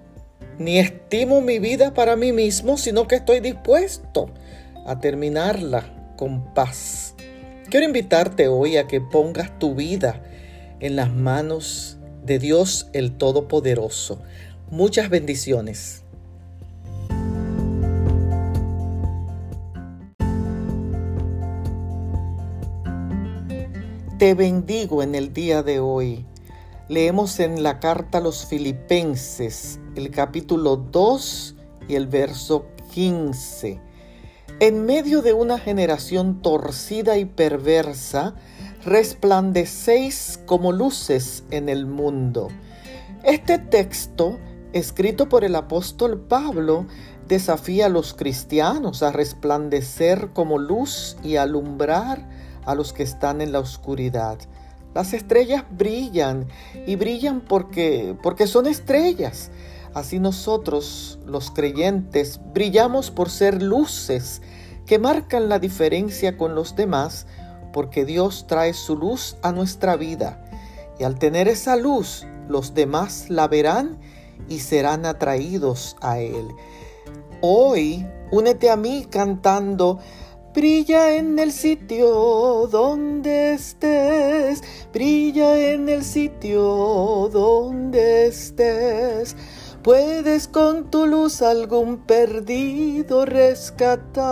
ni 0.58 0.80
estimo 0.80 1.40
mi 1.40 1.60
vida 1.60 1.94
para 1.94 2.16
mí 2.16 2.32
mismo, 2.32 2.76
sino 2.78 3.06
que 3.06 3.14
estoy 3.14 3.38
dispuesto 3.38 4.34
a 4.88 4.98
terminarla 4.98 5.97
con 6.18 6.52
paz. 6.52 7.14
Quiero 7.70 7.86
invitarte 7.86 8.48
hoy 8.48 8.76
a 8.76 8.88
que 8.88 9.00
pongas 9.00 9.56
tu 9.58 9.76
vida 9.76 10.20
en 10.80 10.96
las 10.96 11.14
manos 11.14 11.96
de 12.24 12.40
Dios 12.40 12.90
el 12.92 13.16
Todopoderoso. 13.16 14.20
Muchas 14.70 15.08
bendiciones. 15.10 16.02
Te 24.18 24.34
bendigo 24.34 25.04
en 25.04 25.14
el 25.14 25.32
día 25.32 25.62
de 25.62 25.78
hoy. 25.78 26.26
Leemos 26.88 27.38
en 27.38 27.62
la 27.62 27.78
carta 27.78 28.18
a 28.18 28.20
los 28.20 28.44
filipenses 28.44 29.78
el 29.94 30.10
capítulo 30.10 30.76
2 30.76 31.54
y 31.86 31.94
el 31.94 32.08
verso 32.08 32.66
15. 32.92 33.87
En 34.60 34.86
medio 34.86 35.22
de 35.22 35.34
una 35.34 35.60
generación 35.60 36.42
torcida 36.42 37.16
y 37.16 37.26
perversa, 37.26 38.34
resplandecéis 38.84 40.40
como 40.46 40.72
luces 40.72 41.44
en 41.52 41.68
el 41.68 41.86
mundo. 41.86 42.48
Este 43.22 43.58
texto, 43.58 44.36
escrito 44.72 45.28
por 45.28 45.44
el 45.44 45.54
apóstol 45.54 46.20
Pablo, 46.20 46.86
desafía 47.28 47.86
a 47.86 47.88
los 47.88 48.14
cristianos 48.14 49.04
a 49.04 49.12
resplandecer 49.12 50.30
como 50.32 50.58
luz 50.58 51.16
y 51.22 51.36
alumbrar 51.36 52.28
a 52.64 52.74
los 52.74 52.92
que 52.92 53.04
están 53.04 53.40
en 53.40 53.52
la 53.52 53.60
oscuridad. 53.60 54.38
Las 54.92 55.12
estrellas 55.12 55.66
brillan 55.70 56.48
y 56.84 56.96
brillan 56.96 57.42
porque, 57.42 58.16
porque 58.24 58.48
son 58.48 58.66
estrellas. 58.66 59.52
Así 59.98 60.20
nosotros, 60.20 61.18
los 61.26 61.50
creyentes, 61.50 62.40
brillamos 62.54 63.10
por 63.10 63.30
ser 63.30 63.60
luces 63.60 64.42
que 64.86 65.00
marcan 65.00 65.48
la 65.48 65.58
diferencia 65.58 66.36
con 66.36 66.54
los 66.54 66.76
demás, 66.76 67.26
porque 67.72 68.04
Dios 68.04 68.46
trae 68.46 68.74
su 68.74 68.94
luz 68.94 69.36
a 69.42 69.50
nuestra 69.50 69.96
vida. 69.96 70.40
Y 71.00 71.02
al 71.02 71.18
tener 71.18 71.48
esa 71.48 71.74
luz, 71.74 72.24
los 72.48 72.74
demás 72.74 73.28
la 73.28 73.48
verán 73.48 73.98
y 74.48 74.60
serán 74.60 75.04
atraídos 75.04 75.96
a 76.00 76.20
Él. 76.20 76.46
Hoy, 77.40 78.06
únete 78.30 78.70
a 78.70 78.76
mí 78.76 79.04
cantando 79.10 79.98
Brilla 80.54 81.16
en 81.16 81.38
el 81.40 81.52
sitio 81.52 82.68
donde 82.70 83.52
estés, 83.54 84.62
brilla 84.92 85.72
en 85.72 85.88
el 85.88 86.02
sitio 86.04 87.28
donde 87.32 88.26
estés. 88.26 89.36
Puedes 89.82 90.48
con 90.48 90.90
tu 90.90 91.06
luz 91.06 91.40
algún 91.42 91.98
perdido 91.98 93.24
rescatar. 93.24 94.24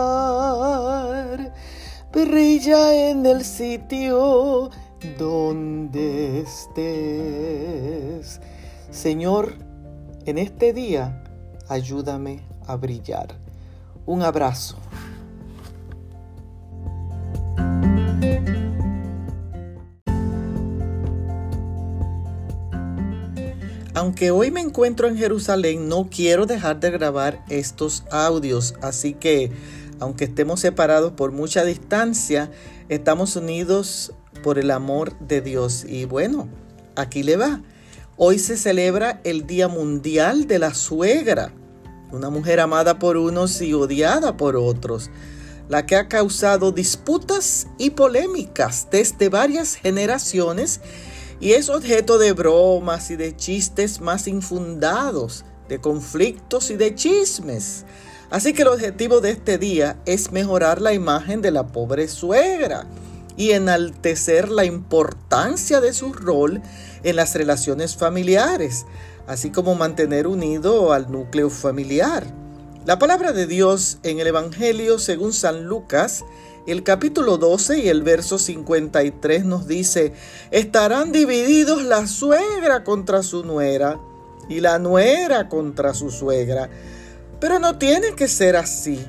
Brilla 2.11 3.09
en 3.09 3.25
el 3.25 3.43
sitio 3.45 4.69
donde 5.17 6.41
estés. 6.41 8.39
Señor, 8.91 9.53
en 10.25 10.37
este 10.37 10.73
día, 10.73 11.23
ayúdame 11.69 12.41
a 12.65 12.75
brillar. 12.75 13.29
Un 14.05 14.23
abrazo. 14.23 14.77
Aunque 23.97 24.29
hoy 24.29 24.51
me 24.51 24.61
encuentro 24.61 25.07
en 25.07 25.17
Jerusalén, 25.17 25.89
no 25.89 26.07
quiero 26.07 26.45
dejar 26.45 26.79
de 26.79 26.91
grabar 26.91 27.43
estos 27.49 28.03
audios, 28.11 28.75
así 28.79 29.15
que 29.15 29.51
aunque 29.99 30.25
estemos 30.25 30.59
separados 30.59 31.13
por 31.13 31.31
mucha 31.31 31.63
distancia, 31.63 32.51
estamos 32.89 33.35
unidos 33.35 34.13
por 34.43 34.59
el 34.59 34.69
amor 34.69 35.17
de 35.17 35.41
Dios. 35.41 35.83
Y 35.83 36.05
bueno, 36.05 36.47
aquí 36.95 37.23
le 37.23 37.37
va. 37.37 37.63
Hoy 38.17 38.37
se 38.37 38.55
celebra 38.55 39.19
el 39.23 39.47
Día 39.47 39.67
Mundial 39.67 40.45
de 40.45 40.59
la 40.59 40.75
Suegra, 40.75 41.51
una 42.11 42.29
mujer 42.29 42.59
amada 42.59 42.99
por 42.99 43.17
unos 43.17 43.59
y 43.63 43.73
odiada 43.73 44.37
por 44.37 44.57
otros, 44.57 45.09
la 45.69 45.87
que 45.87 45.95
ha 45.95 46.07
causado 46.07 46.71
disputas 46.71 47.65
y 47.79 47.89
polémicas 47.89 48.89
desde 48.91 49.29
varias 49.29 49.73
generaciones 49.73 50.81
y 51.39 51.53
es 51.53 51.69
objeto 51.69 52.17
de 52.17 52.33
bromas 52.33 53.11
y 53.11 53.15
de 53.15 53.35
chistes 53.35 54.01
más 54.01 54.27
infundados, 54.27 55.45
de 55.69 55.79
conflictos 55.79 56.69
y 56.71 56.77
de 56.77 56.95
chismes. 56.95 57.85
Así 58.29 58.53
que 58.53 58.63
el 58.63 58.69
objetivo 58.69 59.21
de 59.21 59.31
este 59.31 59.57
día 59.57 59.97
es 60.05 60.31
mejorar 60.31 60.81
la 60.81 60.93
imagen 60.93 61.41
de 61.41 61.51
la 61.51 61.67
pobre 61.67 62.07
suegra 62.07 62.87
y 63.37 63.51
enaltecer 63.51 64.49
la 64.49 64.65
importancia 64.65 65.79
de 65.79 65.93
su 65.93 66.11
rol 66.11 66.61
en 67.03 67.15
las 67.15 67.35
relaciones 67.35 67.95
familiares, 67.95 68.85
así 69.27 69.51
como 69.51 69.75
mantener 69.75 70.27
unido 70.27 70.91
al 70.91 71.11
núcleo 71.11 71.49
familiar. 71.49 72.25
La 72.85 72.99
palabra 72.99 73.31
de 73.33 73.47
Dios 73.47 73.99
en 74.03 74.19
el 74.19 74.27
Evangelio 74.27 74.97
según 74.97 75.33
San 75.33 75.65
Lucas 75.65 76.23
el 76.71 76.83
capítulo 76.83 77.37
12 77.37 77.79
y 77.79 77.87
el 77.87 78.03
verso 78.03 78.37
53 78.37 79.45
nos 79.45 79.67
dice, 79.67 80.13
estarán 80.51 81.13
divididos 81.13 81.83
la 81.83 82.07
suegra 82.07 82.83
contra 82.83 83.23
su 83.23 83.45
nuera 83.45 83.99
y 84.49 84.59
la 84.59 84.77
nuera 84.77 85.47
contra 85.47 85.93
su 85.93 86.11
suegra. 86.11 86.69
Pero 87.39 87.59
no 87.59 87.77
tiene 87.77 88.15
que 88.15 88.27
ser 88.27 88.57
así, 88.57 88.99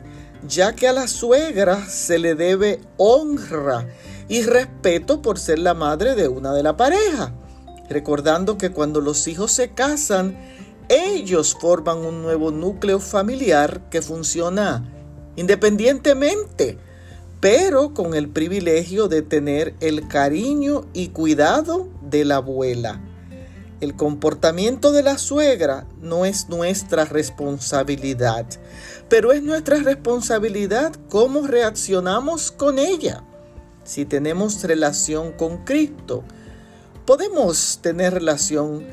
ya 0.46 0.74
que 0.74 0.86
a 0.86 0.92
la 0.92 1.08
suegra 1.08 1.84
se 1.86 2.18
le 2.18 2.36
debe 2.36 2.80
honra 2.96 3.88
y 4.28 4.42
respeto 4.42 5.20
por 5.20 5.38
ser 5.38 5.58
la 5.58 5.74
madre 5.74 6.14
de 6.14 6.28
una 6.28 6.54
de 6.54 6.62
la 6.62 6.76
pareja. 6.76 7.32
Recordando 7.88 8.56
que 8.56 8.70
cuando 8.70 9.00
los 9.00 9.26
hijos 9.26 9.50
se 9.50 9.70
casan, 9.70 10.38
ellos 10.88 11.56
forman 11.58 11.98
un 11.98 12.22
nuevo 12.22 12.52
núcleo 12.52 13.00
familiar 13.00 13.90
que 13.90 14.00
funciona 14.00 14.94
independientemente 15.36 16.78
pero 17.40 17.94
con 17.94 18.14
el 18.14 18.29
privilegio 18.29 19.09
de 19.09 19.22
tener 19.22 19.74
el 19.81 20.09
cariño 20.09 20.87
y 20.92 21.09
cuidado 21.09 21.88
de 22.03 22.24
la 22.24 22.37
abuela. 22.37 23.01
El 23.81 23.94
comportamiento 23.94 24.90
de 24.90 25.05
la 25.05 25.18
suegra 25.18 25.87
no 26.03 26.24
es 26.24 26.48
nuestra 26.48 27.05
responsabilidad, 27.05 28.44
pero 29.09 29.31
es 29.31 29.42
nuestra 29.42 29.77
responsabilidad 29.77 30.92
cómo 31.09 31.46
reaccionamos 31.46 32.51
con 32.51 32.81
ella. 32.81 33.22
Si 33.85 34.05
tenemos 34.05 34.64
relación 34.64 35.31
con 35.31 35.64
Cristo, 35.64 36.24
podemos 37.07 37.79
tener 37.81 38.14
relación 38.14 38.85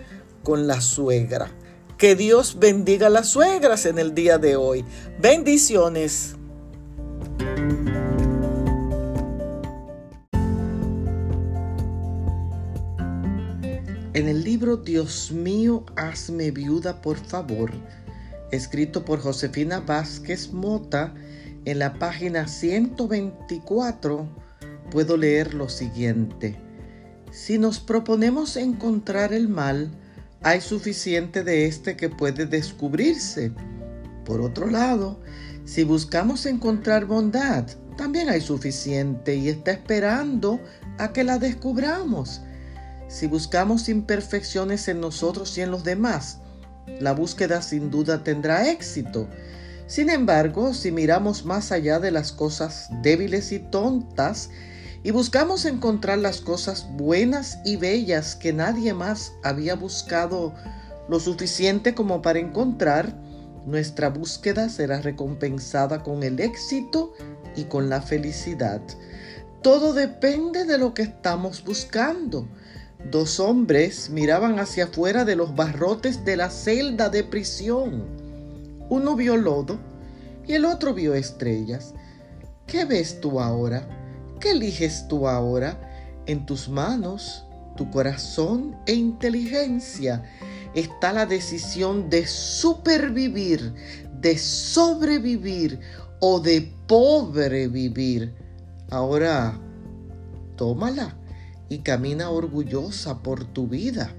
con 0.43 0.67
la 0.67 0.81
suegra. 0.81 1.51
Que 1.97 2.15
Dios 2.15 2.59
bendiga 2.59 3.07
a 3.07 3.09
las 3.09 3.29
suegras 3.29 3.87
en 3.87 3.97
el 3.97 4.13
día 4.13 4.37
de 4.37 4.55
hoy. 4.55 4.85
Bendiciones. 5.19 6.34
Libro 14.55 14.77
Dios 14.77 15.33
mío, 15.33 15.83
hazme 15.97 16.49
viuda, 16.49 17.01
por 17.01 17.17
favor, 17.17 17.71
escrito 18.53 19.03
por 19.03 19.19
Josefina 19.19 19.81
Vázquez 19.81 20.53
Mota, 20.53 21.13
en 21.65 21.79
la 21.79 21.95
página 21.95 22.47
124 22.47 24.29
puedo 24.91 25.17
leer 25.17 25.53
lo 25.53 25.67
siguiente. 25.67 26.55
Si 27.31 27.57
nos 27.57 27.81
proponemos 27.81 28.55
encontrar 28.55 29.33
el 29.33 29.49
mal, 29.49 29.91
hay 30.41 30.61
suficiente 30.61 31.43
de 31.43 31.65
este 31.65 31.97
que 31.97 32.07
puede 32.07 32.45
descubrirse. 32.45 33.51
Por 34.23 34.39
otro 34.39 34.69
lado, 34.69 35.19
si 35.65 35.83
buscamos 35.83 36.45
encontrar 36.45 37.03
bondad, 37.03 37.65
también 37.97 38.29
hay 38.29 38.39
suficiente 38.39 39.35
y 39.35 39.49
está 39.49 39.71
esperando 39.71 40.61
a 40.97 41.11
que 41.11 41.25
la 41.25 41.39
descubramos. 41.39 42.39
Si 43.15 43.27
buscamos 43.27 43.87
imperfecciones 43.87 44.89
en 44.89 44.99
nosotros 44.99 45.57
y 45.57 45.61
en 45.61 45.71
los 45.71 45.85
demás, 45.85 46.39
la 46.99 47.13
búsqueda 47.13 47.61
sin 47.61 47.89
duda 47.89 48.25
tendrá 48.25 48.69
éxito. 48.69 49.29
Sin 49.87 50.09
embargo, 50.09 50.73
si 50.73 50.91
miramos 50.91 51.45
más 51.45 51.71
allá 51.71 52.01
de 52.01 52.11
las 52.11 52.33
cosas 52.33 52.89
débiles 53.01 53.53
y 53.53 53.59
tontas 53.59 54.49
y 55.01 55.11
buscamos 55.11 55.63
encontrar 55.63 56.17
las 56.17 56.41
cosas 56.41 56.89
buenas 56.97 57.59
y 57.63 57.77
bellas 57.77 58.35
que 58.35 58.51
nadie 58.51 58.93
más 58.93 59.31
había 59.45 59.75
buscado 59.75 60.53
lo 61.07 61.21
suficiente 61.21 61.95
como 61.95 62.21
para 62.21 62.39
encontrar, 62.39 63.17
nuestra 63.65 64.09
búsqueda 64.09 64.67
será 64.67 64.99
recompensada 64.99 66.03
con 66.03 66.21
el 66.21 66.41
éxito 66.41 67.13
y 67.55 67.63
con 67.63 67.87
la 67.87 68.01
felicidad. 68.01 68.81
Todo 69.61 69.93
depende 69.93 70.65
de 70.65 70.77
lo 70.77 70.93
que 70.93 71.03
estamos 71.03 71.63
buscando. 71.63 72.45
Dos 73.11 73.39
hombres 73.39 74.09
miraban 74.09 74.57
hacia 74.57 74.85
afuera 74.85 75.25
de 75.25 75.35
los 75.35 75.55
barrotes 75.55 76.25
de 76.25 76.37
la 76.37 76.49
celda 76.49 77.09
de 77.09 77.23
prisión. 77.23 78.03
Uno 78.89 79.15
vio 79.15 79.37
lodo 79.37 79.77
y 80.47 80.53
el 80.53 80.65
otro 80.65 80.95
vio 80.95 81.13
estrellas. 81.13 81.93
¿Qué 82.65 82.83
ves 82.83 83.21
tú 83.21 83.39
ahora? 83.39 83.87
¿Qué 84.39 84.51
eliges 84.51 85.07
tú 85.07 85.27
ahora? 85.27 85.79
En 86.25 86.47
tus 86.47 86.67
manos, 86.67 87.45
tu 87.77 87.91
corazón 87.91 88.75
e 88.87 88.93
inteligencia 88.93 90.23
está 90.73 91.13
la 91.13 91.27
decisión 91.27 92.09
de 92.09 92.25
supervivir, 92.25 93.71
de 94.19 94.35
sobrevivir 94.35 95.79
o 96.21 96.39
de 96.39 96.73
pobrevivir. 96.87 98.33
Ahora, 98.89 99.59
tómala 100.55 101.15
y 101.75 101.79
camina 101.79 102.29
orgullosa 102.29 103.21
por 103.21 103.43
tu 103.43 103.67
vida. 103.67 104.15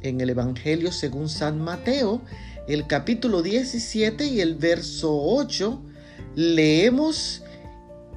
En 0.00 0.22
el 0.22 0.30
Evangelio 0.30 0.90
según 0.90 1.28
San 1.28 1.60
Mateo, 1.60 2.22
el 2.68 2.86
capítulo 2.86 3.42
17 3.42 4.26
y 4.26 4.40
el 4.40 4.54
verso 4.54 5.14
8, 5.14 5.78
leemos, 6.36 7.42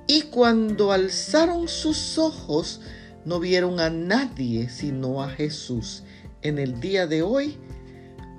y 0.07 0.21
cuando 0.23 0.93
alzaron 0.93 1.67
sus 1.67 2.17
ojos, 2.17 2.79
no 3.25 3.41
vieron 3.41 3.81
a 3.81 3.89
nadie 3.89 4.69
sino 4.69 5.21
a 5.21 5.29
Jesús. 5.29 6.03
En 6.41 6.57
el 6.57 6.79
día 6.79 7.05
de 7.05 7.21
hoy, 7.21 7.57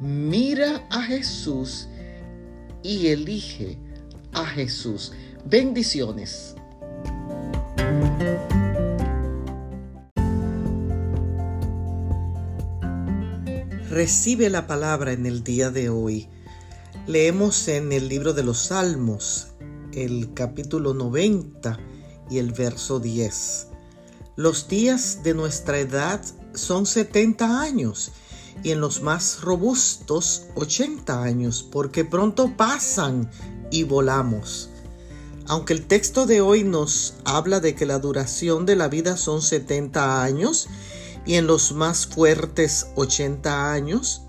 mira 0.01 0.87
a 0.89 1.03
Jesús 1.03 1.87
y 2.83 3.09
elige 3.09 3.77
a 4.33 4.47
Jesús. 4.47 5.13
Bendiciones. 5.45 6.55
Recibe 13.91 14.51
la 14.51 14.69
palabra 14.69 15.11
en 15.11 15.27
el 15.27 15.43
día 15.43 15.73
de 15.73 15.89
hoy. 15.89 16.29
Leemos 17.09 17.67
en 17.67 17.91
el 17.91 18.09
libro 18.09 18.33
de 18.35 18.45
los 18.45 18.67
Salmos, 18.67 19.49
el 19.93 20.33
capítulo 20.33 20.95
90 20.95 21.77
y 22.31 22.39
el 22.39 22.53
verso 22.53 23.01
10. 23.01 23.67
Los 24.37 24.69
días 24.69 25.25
de 25.25 25.35
nuestra 25.35 25.81
edad 25.81 26.23
son 26.55 26.87
70 26.87 27.61
años 27.61 28.13
y 28.63 28.71
en 28.71 28.81
los 28.81 29.03
más 29.03 29.41
robustos 29.41 30.45
80 30.55 31.25
años, 31.25 31.65
porque 31.65 32.05
pronto 32.05 32.57
pasan 32.57 33.29
y 33.73 33.83
volamos. 33.83 34.71
Aunque 35.49 35.73
el 35.73 35.89
texto 35.89 36.27
de 36.27 36.41
hoy 36.41 36.63
nos 36.63 37.15
habla 37.25 37.59
de 37.59 37.75
que 37.75 37.87
la 37.87 37.99
duración 37.99 38.67
de 38.67 38.77
la 38.77 38.87
vida 38.87 39.17
son 39.17 39.43
70 39.43 40.23
años 40.23 40.69
y 41.27 41.35
en 41.35 41.47
los 41.47 41.73
más 41.73 42.07
fuertes 42.07 42.89
80 42.97 43.73
años, 43.73 44.23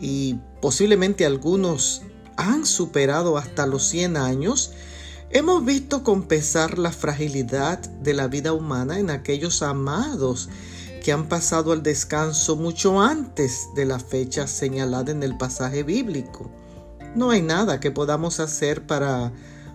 y 0.00 0.38
posiblemente 0.60 1.24
algunos 1.26 2.02
han 2.36 2.66
superado 2.66 3.38
hasta 3.38 3.66
los 3.66 3.84
100 3.88 4.16
años, 4.16 4.72
hemos 5.30 5.64
visto 5.64 6.02
con 6.02 6.24
pesar 6.24 6.78
la 6.78 6.90
fragilidad 6.90 7.78
de 7.78 8.14
la 8.14 8.26
vida 8.26 8.52
humana 8.52 8.98
en 8.98 9.10
aquellos 9.10 9.62
amados 9.62 10.48
que 11.02 11.12
han 11.12 11.28
pasado 11.28 11.72
al 11.72 11.82
descanso 11.82 12.56
mucho 12.56 13.00
antes 13.00 13.68
de 13.74 13.84
la 13.84 13.98
fecha 13.98 14.46
señalada 14.46 15.10
en 15.10 15.22
el 15.22 15.36
pasaje 15.36 15.82
bíblico. 15.82 16.50
No 17.14 17.30
hay 17.30 17.42
nada 17.42 17.80
que 17.80 17.90
podamos 17.90 18.40
hacer 18.40 18.86
para, 18.86 19.32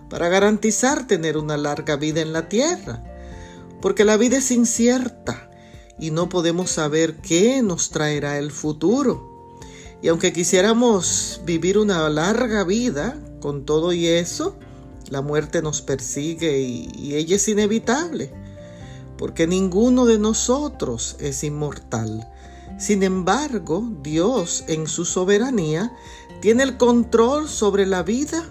para 0.08 0.28
garantizar 0.28 1.06
tener 1.06 1.36
una 1.36 1.56
larga 1.56 1.96
vida 1.96 2.20
en 2.20 2.32
la 2.32 2.48
tierra, 2.48 3.04
porque 3.80 4.04
la 4.04 4.16
vida 4.16 4.38
es 4.38 4.50
incierta 4.50 5.47
y 5.98 6.10
no 6.10 6.28
podemos 6.28 6.70
saber 6.70 7.16
qué 7.16 7.62
nos 7.62 7.90
traerá 7.90 8.38
el 8.38 8.50
futuro. 8.50 9.56
Y 10.00 10.08
aunque 10.08 10.32
quisiéramos 10.32 11.40
vivir 11.44 11.78
una 11.78 12.08
larga 12.08 12.64
vida 12.64 13.18
con 13.40 13.64
todo 13.64 13.92
y 13.92 14.06
eso, 14.06 14.56
la 15.10 15.22
muerte 15.22 15.62
nos 15.62 15.82
persigue 15.82 16.60
y, 16.60 17.14
ella 17.14 17.36
es 17.36 17.48
inevitable, 17.48 18.32
porque 19.16 19.46
ninguno 19.46 20.06
de 20.06 20.18
nosotros 20.18 21.16
es 21.18 21.42
inmortal. 21.42 22.28
Sin 22.78 23.02
embargo, 23.02 23.88
Dios 24.02 24.64
en 24.68 24.86
su 24.86 25.04
soberanía 25.04 25.92
tiene 26.40 26.62
el 26.62 26.76
control 26.76 27.48
sobre 27.48 27.86
la 27.86 28.04
vida 28.04 28.44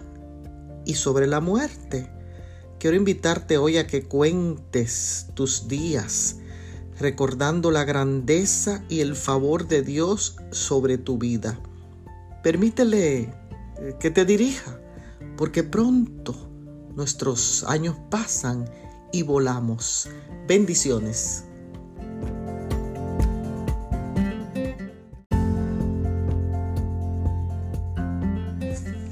y 0.85 0.95
sobre 0.95 1.27
la 1.27 1.39
muerte. 1.39 2.11
Quiero 2.79 2.97
invitarte 2.97 3.57
hoy 3.57 3.77
a 3.77 3.87
que 3.87 4.03
cuentes 4.03 5.27
tus 5.33 5.69
días 5.69 6.37
recordando 6.99 7.71
la 7.71 7.83
grandeza 7.83 8.83
y 8.89 9.01
el 9.01 9.15
favor 9.15 9.67
de 9.67 9.81
Dios 9.81 10.37
sobre 10.51 10.97
tu 10.97 11.17
vida. 11.17 11.59
Permítele 12.43 13.19
eh, 13.19 13.95
que 13.99 14.11
te 14.11 14.25
dirija, 14.25 14.79
porque 15.35 15.63
pronto 15.63 16.35
nuestros 16.95 17.63
años 17.63 17.95
pasan 18.09 18.65
y 19.11 19.21
volamos. 19.21 20.09
Bendiciones. 20.47 21.43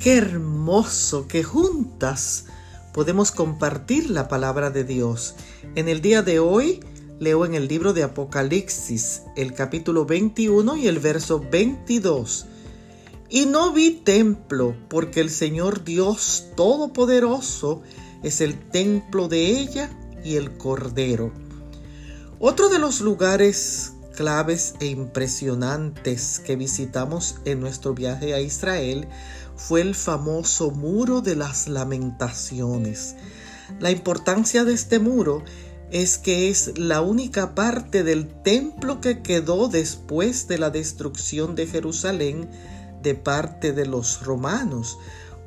Qué 0.01 0.17
hermoso 0.17 1.27
que 1.27 1.43
juntas 1.43 2.45
podemos 2.93 3.31
compartir 3.31 4.11
la 4.11 4.27
palabra 4.27 4.69
de 4.69 4.83
Dios. 4.83 5.35
En 5.73 5.89
el 5.89 5.99
día 6.01 6.21
de 6.21 6.39
hoy, 6.39 6.79
Leo 7.17 7.45
en 7.45 7.55
el 7.55 7.69
libro 7.69 7.93
de 7.93 8.03
Apocalipsis, 8.03 9.21
el 9.37 9.53
capítulo 9.53 10.05
21 10.05 10.75
y 10.75 10.87
el 10.87 10.99
verso 10.99 11.39
22. 11.39 12.45
Y 13.29 13.45
no 13.45 13.71
vi 13.71 13.91
templo, 13.91 14.75
porque 14.89 15.21
el 15.21 15.29
Señor 15.29 15.85
Dios 15.85 16.47
Todopoderoso 16.57 17.81
es 18.21 18.41
el 18.41 18.59
templo 18.69 19.29
de 19.29 19.47
ella 19.47 19.89
y 20.25 20.35
el 20.35 20.57
Cordero. 20.57 21.31
Otro 22.39 22.67
de 22.67 22.79
los 22.79 22.99
lugares 22.99 23.93
claves 24.17 24.75
e 24.81 24.87
impresionantes 24.87 26.39
que 26.39 26.57
visitamos 26.57 27.35
en 27.45 27.61
nuestro 27.61 27.93
viaje 27.93 28.33
a 28.33 28.41
Israel 28.41 29.07
fue 29.55 29.79
el 29.79 29.95
famoso 29.95 30.69
muro 30.71 31.21
de 31.21 31.37
las 31.37 31.69
lamentaciones. 31.69 33.15
La 33.79 33.89
importancia 33.89 34.63
de 34.63 34.73
este 34.73 34.99
muro 34.99 35.43
es 35.91 36.17
que 36.17 36.49
es 36.49 36.77
la 36.77 37.01
única 37.01 37.55
parte 37.55 38.03
del 38.03 38.27
templo 38.27 39.01
que 39.01 39.21
quedó 39.21 39.67
después 39.67 40.47
de 40.47 40.57
la 40.57 40.69
destrucción 40.69 41.55
de 41.55 41.67
Jerusalén 41.67 42.49
de 43.01 43.15
parte 43.15 43.71
de 43.71 43.85
los 43.85 44.23
romanos. 44.23 44.97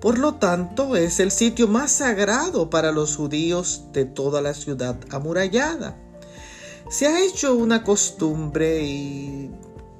Por 0.00 0.18
lo 0.18 0.36
tanto, 0.36 0.94
es 0.94 1.18
el 1.18 1.32
sitio 1.32 1.66
más 1.66 1.90
sagrado 1.90 2.70
para 2.70 2.92
los 2.92 3.16
judíos 3.16 3.84
de 3.92 4.04
toda 4.04 4.40
la 4.40 4.54
ciudad 4.54 4.96
amurallada. 5.10 5.98
Se 6.88 7.06
ha 7.06 7.20
hecho 7.20 7.54
una 7.54 7.82
costumbre 7.82 8.84
y 8.84 9.50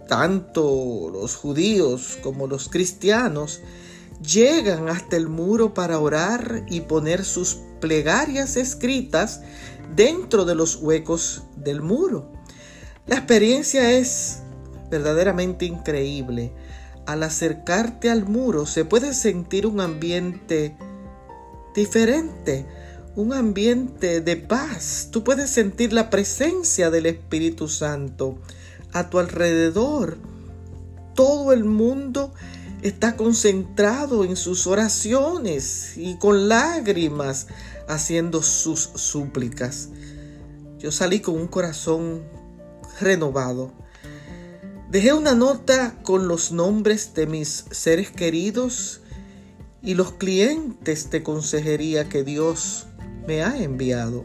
tanto 0.08 1.10
los 1.12 1.34
judíos 1.34 2.16
como 2.22 2.46
los 2.46 2.68
cristianos 2.68 3.60
llegan 4.22 4.88
hasta 4.88 5.16
el 5.16 5.28
muro 5.28 5.74
para 5.74 5.98
orar 5.98 6.64
y 6.68 6.80
poner 6.82 7.24
sus 7.24 7.58
plegarias 7.80 8.56
escritas 8.56 9.42
dentro 9.94 10.44
de 10.44 10.54
los 10.54 10.76
huecos 10.76 11.44
del 11.56 11.80
muro. 11.80 12.32
La 13.06 13.16
experiencia 13.16 13.92
es 13.92 14.42
verdaderamente 14.90 15.64
increíble. 15.64 16.52
Al 17.06 17.22
acercarte 17.22 18.10
al 18.10 18.26
muro 18.26 18.66
se 18.66 18.84
puede 18.84 19.14
sentir 19.14 19.66
un 19.66 19.80
ambiente 19.80 20.76
diferente, 21.74 22.66
un 23.16 23.32
ambiente 23.32 24.20
de 24.20 24.36
paz. 24.36 25.08
Tú 25.10 25.24
puedes 25.24 25.50
sentir 25.50 25.92
la 25.92 26.10
presencia 26.10 26.90
del 26.90 27.06
Espíritu 27.06 27.68
Santo 27.68 28.38
a 28.92 29.08
tu 29.08 29.18
alrededor. 29.18 30.18
Todo 31.14 31.52
el 31.52 31.64
mundo 31.64 32.32
está 32.82 33.16
concentrado 33.16 34.24
en 34.24 34.36
sus 34.36 34.66
oraciones 34.66 35.96
y 35.96 36.16
con 36.16 36.48
lágrimas 36.48 37.48
haciendo 37.88 38.42
sus 38.42 38.80
súplicas. 38.94 39.88
Yo 40.78 40.92
salí 40.92 41.20
con 41.20 41.34
un 41.34 41.48
corazón 41.48 42.22
renovado. 43.00 43.72
Dejé 44.90 45.12
una 45.12 45.34
nota 45.34 45.96
con 46.02 46.28
los 46.28 46.52
nombres 46.52 47.14
de 47.14 47.26
mis 47.26 47.64
seres 47.70 48.10
queridos 48.10 49.00
y 49.82 49.94
los 49.94 50.12
clientes 50.12 51.10
de 51.10 51.22
consejería 51.22 52.08
que 52.08 52.24
Dios 52.24 52.86
me 53.26 53.42
ha 53.42 53.62
enviado. 53.62 54.24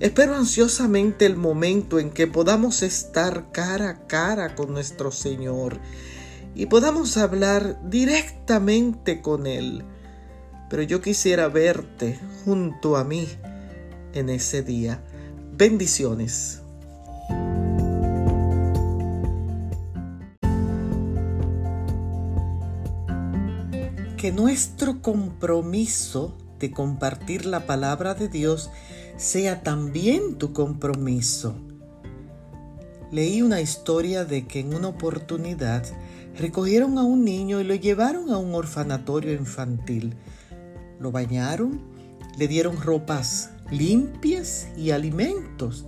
Espero 0.00 0.34
ansiosamente 0.34 1.26
el 1.26 1.36
momento 1.36 1.98
en 1.98 2.10
que 2.10 2.26
podamos 2.26 2.82
estar 2.82 3.52
cara 3.52 3.90
a 3.90 4.06
cara 4.06 4.54
con 4.54 4.72
nuestro 4.72 5.12
Señor 5.12 5.78
y 6.54 6.66
podamos 6.66 7.16
hablar 7.16 7.78
directamente 7.88 9.20
con 9.22 9.46
Él. 9.46 9.84
Pero 10.68 10.82
yo 10.82 11.00
quisiera 11.00 11.48
verte 11.48 12.18
junto 12.44 12.96
a 12.96 13.04
mí 13.04 13.28
en 14.14 14.28
ese 14.28 14.62
día. 14.62 15.02
Bendiciones. 15.52 16.62
Que 24.16 24.32
nuestro 24.32 25.02
compromiso 25.02 26.34
de 26.58 26.70
compartir 26.70 27.44
la 27.44 27.66
palabra 27.66 28.14
de 28.14 28.28
Dios 28.28 28.70
sea 29.16 29.62
también 29.62 30.36
tu 30.36 30.52
compromiso. 30.52 31.54
Leí 33.12 33.42
una 33.42 33.60
historia 33.60 34.24
de 34.24 34.46
que 34.46 34.60
en 34.60 34.74
una 34.74 34.88
oportunidad 34.88 35.84
recogieron 36.36 36.98
a 36.98 37.02
un 37.02 37.24
niño 37.24 37.60
y 37.60 37.64
lo 37.64 37.74
llevaron 37.74 38.30
a 38.30 38.38
un 38.38 38.54
orfanatorio 38.54 39.34
infantil. 39.34 40.16
Lo 41.00 41.10
bañaron, 41.12 41.80
le 42.36 42.48
dieron 42.48 42.80
ropas 42.80 43.50
limpias 43.70 44.68
y 44.76 44.90
alimentos, 44.90 45.84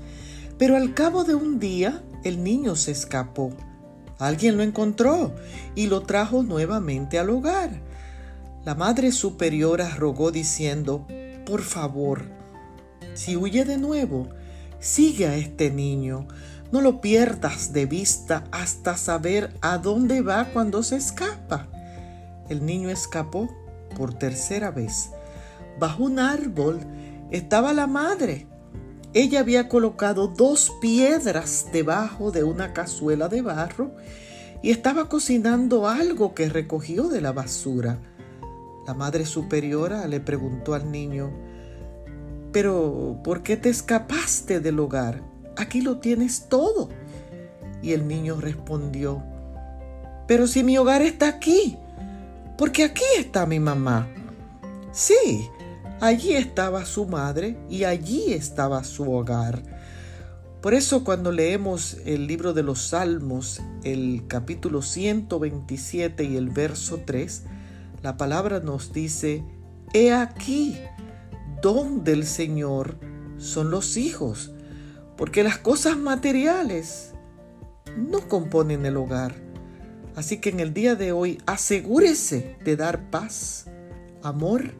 pero 0.58 0.76
al 0.76 0.94
cabo 0.94 1.24
de 1.24 1.34
un 1.34 1.58
día 1.58 2.02
el 2.24 2.42
niño 2.42 2.76
se 2.76 2.92
escapó. 2.92 3.52
Alguien 4.18 4.56
lo 4.56 4.62
encontró 4.62 5.34
y 5.74 5.86
lo 5.88 6.00
trajo 6.02 6.42
nuevamente 6.42 7.18
al 7.18 7.30
hogar. 7.30 7.82
La 8.64 8.74
Madre 8.74 9.12
Superiora 9.12 9.94
rogó 9.94 10.32
diciendo, 10.32 11.06
por 11.44 11.62
favor, 11.62 12.22
si 13.14 13.36
huye 13.36 13.64
de 13.64 13.78
nuevo, 13.78 14.28
sigue 14.80 15.26
a 15.26 15.36
este 15.36 15.70
niño, 15.70 16.26
no 16.72 16.80
lo 16.80 17.00
pierdas 17.00 17.72
de 17.72 17.86
vista 17.86 18.44
hasta 18.50 18.96
saber 18.96 19.54
a 19.60 19.78
dónde 19.78 20.22
va 20.22 20.46
cuando 20.46 20.82
se 20.82 20.96
escapa. 20.96 21.68
El 22.48 22.64
niño 22.66 22.90
escapó 22.90 23.48
por 23.96 24.14
tercera 24.14 24.70
vez. 24.70 25.10
Bajo 25.80 26.04
un 26.04 26.18
árbol 26.18 26.80
estaba 27.30 27.72
la 27.72 27.86
madre. 27.86 28.46
Ella 29.14 29.40
había 29.40 29.68
colocado 29.68 30.28
dos 30.28 30.72
piedras 30.80 31.66
debajo 31.72 32.30
de 32.30 32.44
una 32.44 32.72
cazuela 32.72 33.28
de 33.28 33.42
barro 33.42 33.92
y 34.62 34.70
estaba 34.70 35.08
cocinando 35.08 35.88
algo 35.88 36.34
que 36.34 36.48
recogió 36.48 37.08
de 37.08 37.20
la 37.20 37.32
basura. 37.32 37.98
La 38.86 38.94
madre 38.94 39.26
superiora 39.26 40.06
le 40.06 40.20
preguntó 40.20 40.74
al 40.74 40.90
niño, 40.92 41.30
pero 42.52 43.18
¿por 43.24 43.42
qué 43.42 43.56
te 43.56 43.70
escapaste 43.70 44.60
del 44.60 44.78
hogar? 44.78 45.22
Aquí 45.56 45.80
lo 45.80 45.98
tienes 45.98 46.48
todo. 46.48 46.90
Y 47.82 47.92
el 47.92 48.06
niño 48.08 48.40
respondió, 48.40 49.22
pero 50.26 50.46
si 50.46 50.64
mi 50.64 50.76
hogar 50.76 51.02
está 51.02 51.28
aquí, 51.28 51.78
porque 52.56 52.84
aquí 52.84 53.04
está 53.18 53.46
mi 53.46 53.60
mamá. 53.60 54.08
Sí, 54.92 55.48
allí 56.00 56.32
estaba 56.32 56.84
su 56.84 57.06
madre 57.06 57.58
y 57.68 57.84
allí 57.84 58.32
estaba 58.32 58.82
su 58.84 59.12
hogar. 59.12 59.62
Por 60.62 60.74
eso 60.74 61.04
cuando 61.04 61.30
leemos 61.32 61.98
el 62.06 62.26
libro 62.26 62.52
de 62.52 62.62
los 62.62 62.88
Salmos, 62.88 63.62
el 63.84 64.24
capítulo 64.26 64.82
127 64.82 66.24
y 66.24 66.36
el 66.36 66.48
verso 66.48 67.00
3, 67.04 67.44
la 68.02 68.16
palabra 68.16 68.60
nos 68.60 68.92
dice, 68.92 69.44
he 69.92 70.12
aquí, 70.12 70.76
don 71.62 72.04
del 72.04 72.26
Señor 72.26 72.98
son 73.38 73.70
los 73.70 73.96
hijos, 73.96 74.52
porque 75.16 75.44
las 75.44 75.58
cosas 75.58 75.96
materiales 75.98 77.12
no 77.96 78.26
componen 78.26 78.86
el 78.86 78.96
hogar. 78.96 79.45
Así 80.16 80.38
que 80.38 80.48
en 80.48 80.60
el 80.60 80.72
día 80.72 80.94
de 80.94 81.12
hoy 81.12 81.38
asegúrese 81.44 82.56
de 82.64 82.74
dar 82.74 83.10
paz, 83.10 83.66
amor 84.22 84.72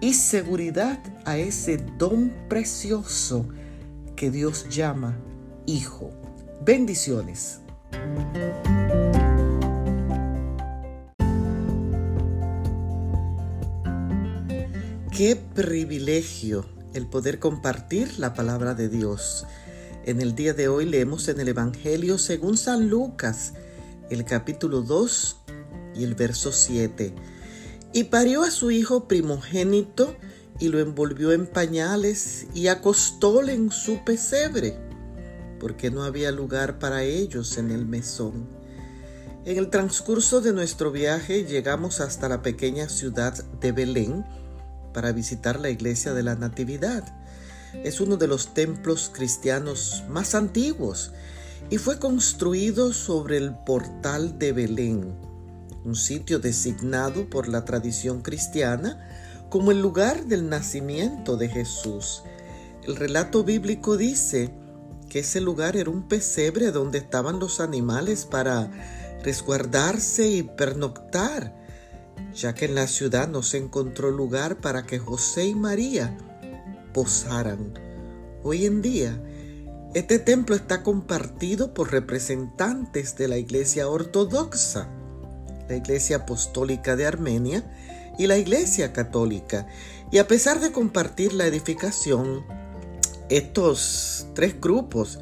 y 0.00 0.14
seguridad 0.14 1.00
a 1.24 1.38
ese 1.38 1.76
don 1.96 2.34
precioso 2.48 3.48
que 4.16 4.32
Dios 4.32 4.68
llama 4.68 5.16
Hijo. 5.64 6.10
Bendiciones. 6.64 7.60
Qué 15.16 15.36
privilegio 15.54 16.66
el 16.94 17.06
poder 17.06 17.38
compartir 17.38 18.18
la 18.18 18.34
palabra 18.34 18.74
de 18.74 18.88
Dios. 18.88 19.46
En 20.04 20.20
el 20.20 20.34
día 20.34 20.52
de 20.52 20.66
hoy 20.66 20.84
leemos 20.84 21.28
en 21.28 21.38
el 21.38 21.46
Evangelio 21.46 22.18
según 22.18 22.56
San 22.56 22.88
Lucas, 22.88 23.52
el 24.10 24.24
capítulo 24.24 24.82
2 24.82 25.36
y 25.94 26.04
el 26.04 26.14
verso 26.14 26.52
7. 26.52 27.14
Y 27.92 28.04
parió 28.04 28.42
a 28.42 28.50
su 28.50 28.70
hijo 28.70 29.06
primogénito 29.08 30.16
y 30.58 30.68
lo 30.68 30.80
envolvió 30.80 31.32
en 31.32 31.46
pañales 31.46 32.46
y 32.54 32.68
acostóle 32.68 33.54
en 33.54 33.70
su 33.70 34.04
pesebre, 34.04 34.76
porque 35.58 35.90
no 35.90 36.02
había 36.02 36.30
lugar 36.32 36.78
para 36.78 37.02
ellos 37.02 37.56
en 37.58 37.70
el 37.70 37.86
mesón. 37.86 38.48
En 39.44 39.58
el 39.58 39.70
transcurso 39.70 40.40
de 40.40 40.52
nuestro 40.52 40.90
viaje 40.90 41.44
llegamos 41.44 42.00
hasta 42.00 42.28
la 42.28 42.42
pequeña 42.42 42.88
ciudad 42.88 43.34
de 43.60 43.72
Belén, 43.72 44.24
para 44.92 45.12
visitar 45.12 45.58
la 45.58 45.70
iglesia 45.70 46.14
de 46.14 46.22
la 46.22 46.36
Natividad. 46.36 47.04
Es 47.82 48.00
uno 48.00 48.16
de 48.16 48.28
los 48.28 48.54
templos 48.54 49.10
cristianos 49.12 50.04
más 50.08 50.36
antiguos 50.36 51.12
y 51.70 51.78
fue 51.78 51.98
construido 51.98 52.92
sobre 52.92 53.36
el 53.36 53.54
portal 53.54 54.38
de 54.38 54.52
Belén, 54.52 55.14
un 55.84 55.94
sitio 55.94 56.38
designado 56.38 57.28
por 57.28 57.48
la 57.48 57.64
tradición 57.64 58.22
cristiana 58.22 59.08
como 59.50 59.70
el 59.70 59.80
lugar 59.80 60.26
del 60.26 60.48
nacimiento 60.48 61.36
de 61.36 61.48
Jesús. 61.48 62.22
El 62.84 62.96
relato 62.96 63.44
bíblico 63.44 63.96
dice 63.96 64.52
que 65.08 65.20
ese 65.20 65.40
lugar 65.40 65.76
era 65.76 65.90
un 65.90 66.08
pesebre 66.08 66.70
donde 66.70 66.98
estaban 66.98 67.38
los 67.38 67.60
animales 67.60 68.24
para 68.24 68.70
resguardarse 69.22 70.28
y 70.28 70.42
pernoctar 70.42 71.64
ya 72.34 72.54
que 72.54 72.64
en 72.64 72.74
la 72.74 72.86
ciudad 72.86 73.28
no 73.28 73.42
se 73.42 73.58
encontró 73.58 74.10
lugar 74.10 74.56
para 74.60 74.84
que 74.84 74.98
José 74.98 75.46
y 75.46 75.54
María 75.54 76.16
posaran. 76.92 77.74
Hoy 78.42 78.66
en 78.66 78.82
día, 78.82 79.20
este 79.94 80.18
templo 80.18 80.56
está 80.56 80.82
compartido 80.82 81.72
por 81.72 81.92
representantes 81.92 83.16
de 83.16 83.28
la 83.28 83.38
Iglesia 83.38 83.88
Ortodoxa, 83.88 84.88
la 85.68 85.76
Iglesia 85.76 86.16
Apostólica 86.16 86.96
de 86.96 87.06
Armenia 87.06 87.64
y 88.18 88.26
la 88.26 88.36
Iglesia 88.36 88.92
Católica. 88.92 89.68
Y 90.10 90.18
a 90.18 90.26
pesar 90.26 90.58
de 90.58 90.72
compartir 90.72 91.32
la 91.32 91.46
edificación, 91.46 92.44
estos 93.28 94.26
tres 94.34 94.60
grupos 94.60 95.20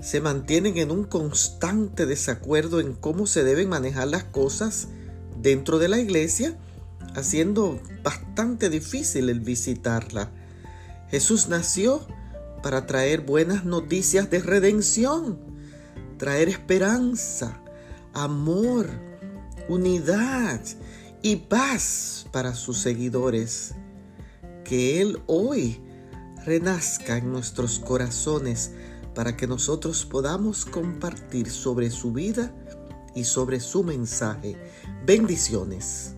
se 0.00 0.20
mantienen 0.20 0.76
en 0.76 0.92
un 0.92 1.02
constante 1.02 2.06
desacuerdo 2.06 2.78
en 2.78 2.92
cómo 2.92 3.26
se 3.26 3.42
deben 3.42 3.68
manejar 3.68 4.06
las 4.06 4.22
cosas 4.22 4.86
dentro 5.42 5.80
de 5.80 5.88
la 5.88 5.98
iglesia, 5.98 6.56
haciendo 7.16 7.80
bastante 8.04 8.70
difícil 8.70 9.30
el 9.30 9.40
visitarla. 9.40 10.30
Jesús 11.10 11.48
nació 11.48 12.06
para 12.66 12.84
traer 12.84 13.20
buenas 13.20 13.64
noticias 13.64 14.28
de 14.28 14.40
redención, 14.40 15.38
traer 16.18 16.48
esperanza, 16.48 17.62
amor, 18.12 18.88
unidad 19.68 20.60
y 21.22 21.36
paz 21.36 22.26
para 22.32 22.56
sus 22.56 22.78
seguidores. 22.78 23.76
Que 24.64 25.00
Él 25.00 25.22
hoy 25.28 25.80
renazca 26.44 27.18
en 27.18 27.30
nuestros 27.30 27.78
corazones 27.78 28.72
para 29.14 29.36
que 29.36 29.46
nosotros 29.46 30.04
podamos 30.04 30.64
compartir 30.64 31.48
sobre 31.48 31.88
su 31.88 32.10
vida 32.10 32.52
y 33.14 33.22
sobre 33.22 33.60
su 33.60 33.84
mensaje. 33.84 34.56
Bendiciones. 35.04 36.15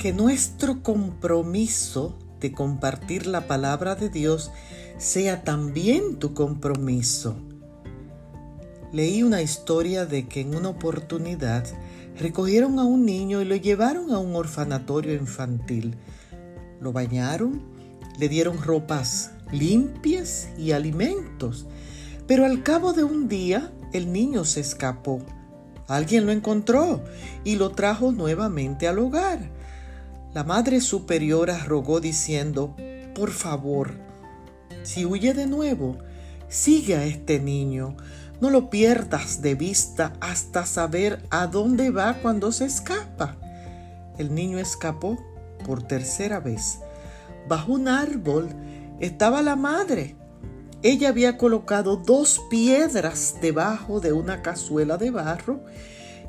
Que 0.00 0.14
nuestro 0.14 0.82
compromiso 0.82 2.16
de 2.40 2.52
compartir 2.52 3.26
la 3.26 3.46
palabra 3.46 3.96
de 3.96 4.08
Dios 4.08 4.50
sea 4.96 5.44
también 5.44 6.18
tu 6.18 6.32
compromiso. 6.32 7.36
Leí 8.94 9.22
una 9.22 9.42
historia 9.42 10.06
de 10.06 10.26
que 10.26 10.40
en 10.40 10.54
una 10.54 10.70
oportunidad 10.70 11.66
recogieron 12.18 12.78
a 12.78 12.84
un 12.84 13.04
niño 13.04 13.42
y 13.42 13.44
lo 13.44 13.56
llevaron 13.56 14.10
a 14.10 14.18
un 14.18 14.34
orfanatorio 14.36 15.12
infantil. 15.12 15.98
Lo 16.80 16.94
bañaron, 16.94 17.60
le 18.18 18.30
dieron 18.30 18.62
ropas 18.62 19.32
limpias 19.52 20.48
y 20.56 20.72
alimentos, 20.72 21.66
pero 22.26 22.46
al 22.46 22.62
cabo 22.62 22.94
de 22.94 23.04
un 23.04 23.28
día 23.28 23.70
el 23.92 24.14
niño 24.14 24.46
se 24.46 24.60
escapó. 24.60 25.20
Alguien 25.88 26.24
lo 26.24 26.32
encontró 26.32 27.04
y 27.44 27.56
lo 27.56 27.72
trajo 27.72 28.12
nuevamente 28.12 28.88
al 28.88 28.98
hogar. 28.98 29.59
La 30.32 30.44
Madre 30.44 30.80
Superiora 30.80 31.58
rogó 31.64 31.98
diciendo, 31.98 32.76
por 33.16 33.32
favor, 33.32 33.94
si 34.84 35.04
huye 35.04 35.34
de 35.34 35.46
nuevo, 35.46 35.98
sigue 36.48 36.94
a 36.94 37.04
este 37.04 37.40
niño, 37.40 37.96
no 38.40 38.50
lo 38.50 38.70
pierdas 38.70 39.42
de 39.42 39.56
vista 39.56 40.12
hasta 40.20 40.66
saber 40.66 41.20
a 41.30 41.48
dónde 41.48 41.90
va 41.90 42.14
cuando 42.22 42.52
se 42.52 42.66
escapa. 42.66 43.38
El 44.18 44.32
niño 44.32 44.60
escapó 44.60 45.18
por 45.66 45.82
tercera 45.82 46.38
vez. 46.38 46.78
Bajo 47.48 47.72
un 47.72 47.88
árbol 47.88 48.50
estaba 49.00 49.42
la 49.42 49.56
madre. 49.56 50.14
Ella 50.84 51.08
había 51.08 51.38
colocado 51.38 51.96
dos 51.96 52.40
piedras 52.48 53.34
debajo 53.42 53.98
de 53.98 54.12
una 54.12 54.42
cazuela 54.42 54.96
de 54.96 55.10
barro 55.10 55.64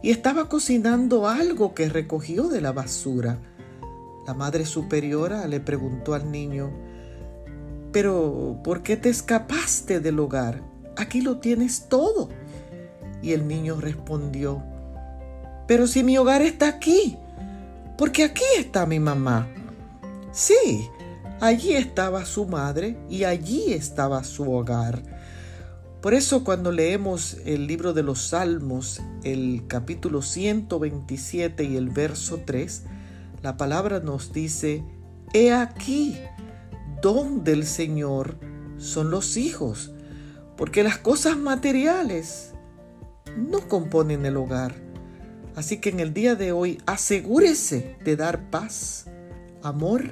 y 0.01 0.09
estaba 0.09 0.49
cocinando 0.49 1.27
algo 1.27 1.75
que 1.75 1.87
recogió 1.87 2.47
de 2.47 2.61
la 2.61 2.71
basura. 2.71 3.37
La 4.31 4.37
Madre 4.37 4.65
Superiora 4.65 5.45
le 5.45 5.59
preguntó 5.59 6.13
al 6.13 6.31
niño, 6.31 6.71
pero 7.91 8.61
¿por 8.63 8.81
qué 8.81 8.95
te 8.95 9.09
escapaste 9.09 9.99
del 9.99 10.21
hogar? 10.21 10.63
Aquí 10.95 11.19
lo 11.19 11.39
tienes 11.39 11.89
todo. 11.89 12.29
Y 13.21 13.33
el 13.33 13.45
niño 13.45 13.81
respondió, 13.81 14.63
pero 15.67 15.85
si 15.85 16.01
mi 16.05 16.17
hogar 16.17 16.41
está 16.43 16.69
aquí, 16.69 17.17
porque 17.97 18.23
aquí 18.23 18.45
está 18.57 18.85
mi 18.85 19.01
mamá. 19.01 19.49
Sí, 20.31 20.87
allí 21.41 21.73
estaba 21.73 22.23
su 22.23 22.45
madre 22.45 22.95
y 23.09 23.25
allí 23.25 23.73
estaba 23.73 24.23
su 24.23 24.49
hogar. 24.49 25.03
Por 26.01 26.13
eso 26.13 26.45
cuando 26.45 26.71
leemos 26.71 27.35
el 27.43 27.67
libro 27.67 27.91
de 27.91 28.03
los 28.03 28.29
Salmos, 28.29 29.01
el 29.25 29.65
capítulo 29.67 30.21
127 30.21 31.65
y 31.65 31.75
el 31.75 31.89
verso 31.89 32.39
3, 32.45 32.83
la 33.41 33.57
palabra 33.57 33.99
nos 33.99 34.33
dice, 34.33 34.83
He 35.33 35.51
aquí, 35.51 36.17
don 37.01 37.43
del 37.43 37.65
Señor 37.65 38.37
son 38.77 39.11
los 39.11 39.37
hijos, 39.37 39.91
porque 40.57 40.83
las 40.83 40.97
cosas 40.97 41.37
materiales 41.37 42.53
no 43.37 43.67
componen 43.67 44.25
el 44.25 44.37
hogar. 44.37 44.75
Así 45.55 45.77
que 45.77 45.89
en 45.89 45.99
el 45.99 46.13
día 46.13 46.35
de 46.35 46.51
hoy 46.51 46.81
asegúrese 46.85 47.97
de 48.03 48.15
dar 48.15 48.49
paz, 48.49 49.07
amor 49.63 50.11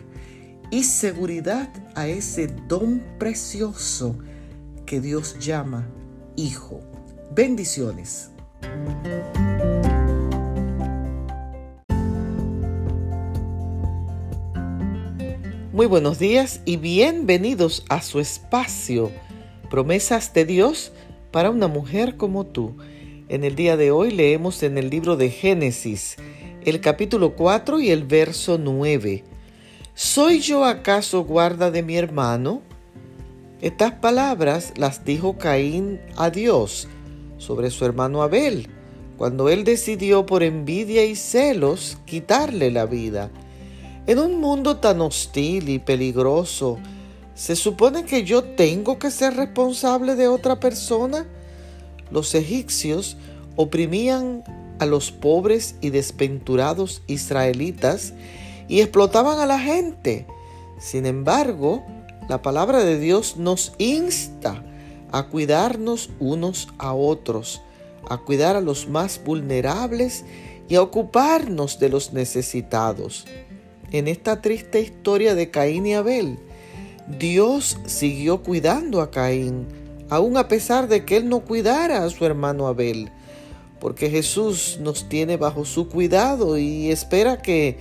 y 0.71 0.83
seguridad 0.83 1.69
a 1.95 2.07
ese 2.07 2.47
don 2.67 3.03
precioso 3.17 4.17
que 4.85 5.01
Dios 5.01 5.37
llama 5.39 5.87
Hijo. 6.35 6.81
Bendiciones. 7.35 8.31
Muy 15.79 15.87
buenos 15.87 16.19
días 16.19 16.59
y 16.65 16.75
bienvenidos 16.75 17.85
a 17.87 18.01
su 18.01 18.19
espacio, 18.19 19.11
promesas 19.69 20.33
de 20.33 20.43
Dios 20.43 20.91
para 21.31 21.51
una 21.51 21.69
mujer 21.69 22.17
como 22.17 22.45
tú. 22.45 22.75
En 23.29 23.45
el 23.45 23.55
día 23.55 23.77
de 23.77 23.89
hoy 23.89 24.11
leemos 24.11 24.61
en 24.61 24.77
el 24.77 24.89
libro 24.89 25.15
de 25.15 25.29
Génesis, 25.29 26.17
el 26.65 26.81
capítulo 26.81 27.33
4 27.33 27.79
y 27.79 27.91
el 27.91 28.03
verso 28.03 28.57
9. 28.57 29.23
¿Soy 29.93 30.41
yo 30.41 30.65
acaso 30.65 31.23
guarda 31.23 31.71
de 31.71 31.81
mi 31.81 31.95
hermano? 31.95 32.61
Estas 33.61 33.93
palabras 33.93 34.73
las 34.75 35.05
dijo 35.05 35.37
Caín 35.37 36.01
a 36.17 36.29
Dios 36.29 36.89
sobre 37.37 37.71
su 37.71 37.85
hermano 37.85 38.21
Abel, 38.21 38.67
cuando 39.17 39.47
él 39.47 39.63
decidió 39.63 40.25
por 40.25 40.43
envidia 40.43 41.05
y 41.05 41.15
celos 41.15 41.97
quitarle 42.03 42.69
la 42.69 42.85
vida. 42.85 43.31
En 44.09 44.17
un 44.17 44.39
mundo 44.39 44.77
tan 44.77 45.01
hostil 45.01 45.69
y 45.69 45.77
peligroso, 45.77 46.79
¿se 47.35 47.55
supone 47.55 48.05
que 48.05 48.23
yo 48.23 48.43
tengo 48.43 48.97
que 48.97 49.11
ser 49.11 49.35
responsable 49.35 50.15
de 50.15 50.27
otra 50.27 50.59
persona? 50.59 51.27
Los 52.09 52.33
egipcios 52.33 53.17
oprimían 53.55 54.43
a 54.79 54.87
los 54.87 55.11
pobres 55.11 55.75
y 55.79 55.91
desventurados 55.91 57.03
israelitas 57.05 58.15
y 58.67 58.81
explotaban 58.81 59.37
a 59.41 59.45
la 59.45 59.59
gente. 59.59 60.25
Sin 60.79 61.05
embargo, 61.05 61.85
la 62.27 62.41
palabra 62.41 62.83
de 62.83 62.97
Dios 62.97 63.37
nos 63.37 63.73
insta 63.77 64.63
a 65.11 65.27
cuidarnos 65.27 66.09
unos 66.19 66.67
a 66.79 66.95
otros, 66.95 67.61
a 68.09 68.17
cuidar 68.17 68.55
a 68.55 68.61
los 68.61 68.87
más 68.89 69.21
vulnerables 69.23 70.25
y 70.67 70.77
a 70.77 70.81
ocuparnos 70.81 71.77
de 71.77 71.89
los 71.89 72.11
necesitados 72.11 73.27
en 73.91 74.07
esta 74.07 74.41
triste 74.41 74.81
historia 74.81 75.35
de 75.35 75.49
Caín 75.49 75.85
y 75.85 75.93
Abel, 75.93 76.39
Dios 77.17 77.79
siguió 77.85 78.43
cuidando 78.43 79.01
a 79.01 79.09
Caín, 79.09 79.67
aun 80.09 80.37
a 80.37 80.47
pesar 80.47 80.87
de 80.87 81.05
que 81.05 81.17
él 81.17 81.29
no 81.29 81.39
cuidara 81.41 82.03
a 82.03 82.09
su 82.09 82.25
hermano 82.25 82.67
Abel, 82.67 83.09
porque 83.79 84.09
Jesús 84.09 84.77
nos 84.81 85.09
tiene 85.09 85.37
bajo 85.37 85.65
su 85.65 85.87
cuidado 85.87 86.57
y 86.57 86.91
espera 86.91 87.41
que, 87.41 87.77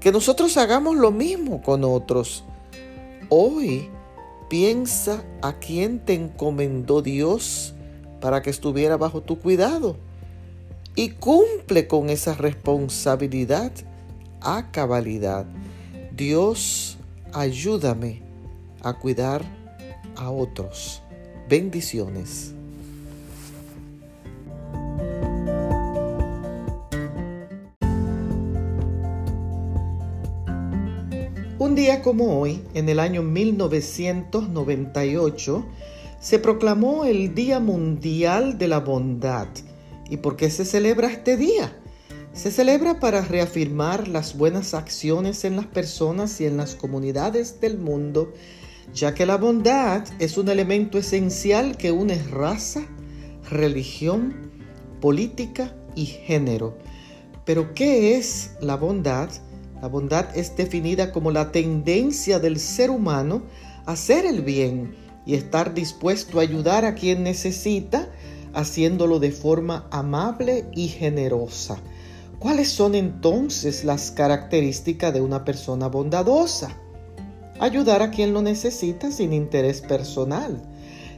que 0.00 0.12
nosotros 0.12 0.56
hagamos 0.56 0.96
lo 0.96 1.10
mismo 1.10 1.62
con 1.62 1.84
otros. 1.84 2.44
Hoy 3.28 3.88
piensa 4.48 5.22
a 5.42 5.58
quién 5.58 6.00
te 6.00 6.14
encomendó 6.14 7.02
Dios 7.02 7.74
para 8.20 8.42
que 8.42 8.50
estuviera 8.50 8.96
bajo 8.96 9.22
tu 9.22 9.38
cuidado 9.38 9.96
y 10.96 11.10
cumple 11.10 11.86
con 11.86 12.10
esa 12.10 12.34
responsabilidad 12.34 13.72
a 14.40 14.70
cabalidad. 14.70 15.46
Dios, 16.16 16.96
ayúdame 17.32 18.22
a 18.82 18.94
cuidar 18.94 19.44
a 20.16 20.30
otros. 20.30 21.02
Bendiciones. 21.48 22.54
Un 31.58 31.74
día 31.74 32.02
como 32.02 32.40
hoy, 32.40 32.62
en 32.74 32.88
el 32.88 32.98
año 32.98 33.22
1998, 33.22 35.64
se 36.20 36.38
proclamó 36.38 37.04
el 37.04 37.34
Día 37.34 37.60
Mundial 37.60 38.58
de 38.58 38.68
la 38.68 38.80
Bondad. 38.80 39.48
¿Y 40.08 40.16
por 40.18 40.36
qué 40.36 40.50
se 40.50 40.64
celebra 40.64 41.08
este 41.08 41.36
día? 41.36 41.79
Se 42.32 42.52
celebra 42.52 43.00
para 43.00 43.22
reafirmar 43.22 44.06
las 44.06 44.38
buenas 44.38 44.72
acciones 44.72 45.44
en 45.44 45.56
las 45.56 45.66
personas 45.66 46.40
y 46.40 46.46
en 46.46 46.56
las 46.56 46.76
comunidades 46.76 47.60
del 47.60 47.76
mundo, 47.76 48.32
ya 48.94 49.14
que 49.14 49.26
la 49.26 49.36
bondad 49.36 50.06
es 50.20 50.38
un 50.38 50.48
elemento 50.48 50.96
esencial 50.96 51.76
que 51.76 51.90
une 51.90 52.22
raza, 52.30 52.82
religión, 53.50 54.52
política 55.00 55.74
y 55.96 56.06
género. 56.06 56.78
Pero 57.44 57.74
¿qué 57.74 58.16
es 58.16 58.52
la 58.60 58.76
bondad? 58.76 59.28
La 59.82 59.88
bondad 59.88 60.28
es 60.36 60.54
definida 60.56 61.10
como 61.10 61.32
la 61.32 61.50
tendencia 61.50 62.38
del 62.38 62.60
ser 62.60 62.90
humano 62.90 63.42
a 63.86 63.92
hacer 63.92 64.24
el 64.24 64.42
bien 64.42 64.94
y 65.26 65.34
estar 65.34 65.74
dispuesto 65.74 66.38
a 66.38 66.42
ayudar 66.42 66.84
a 66.84 66.94
quien 66.94 67.24
necesita, 67.24 68.08
haciéndolo 68.54 69.18
de 69.18 69.32
forma 69.32 69.88
amable 69.90 70.66
y 70.72 70.88
generosa. 70.88 71.78
¿Cuáles 72.40 72.70
son 72.70 72.94
entonces 72.94 73.84
las 73.84 74.10
características 74.10 75.12
de 75.12 75.20
una 75.20 75.44
persona 75.44 75.88
bondadosa? 75.88 76.74
Ayudar 77.58 78.00
a 78.00 78.10
quien 78.10 78.32
lo 78.32 78.40
necesita 78.40 79.12
sin 79.12 79.34
interés 79.34 79.82
personal, 79.82 80.62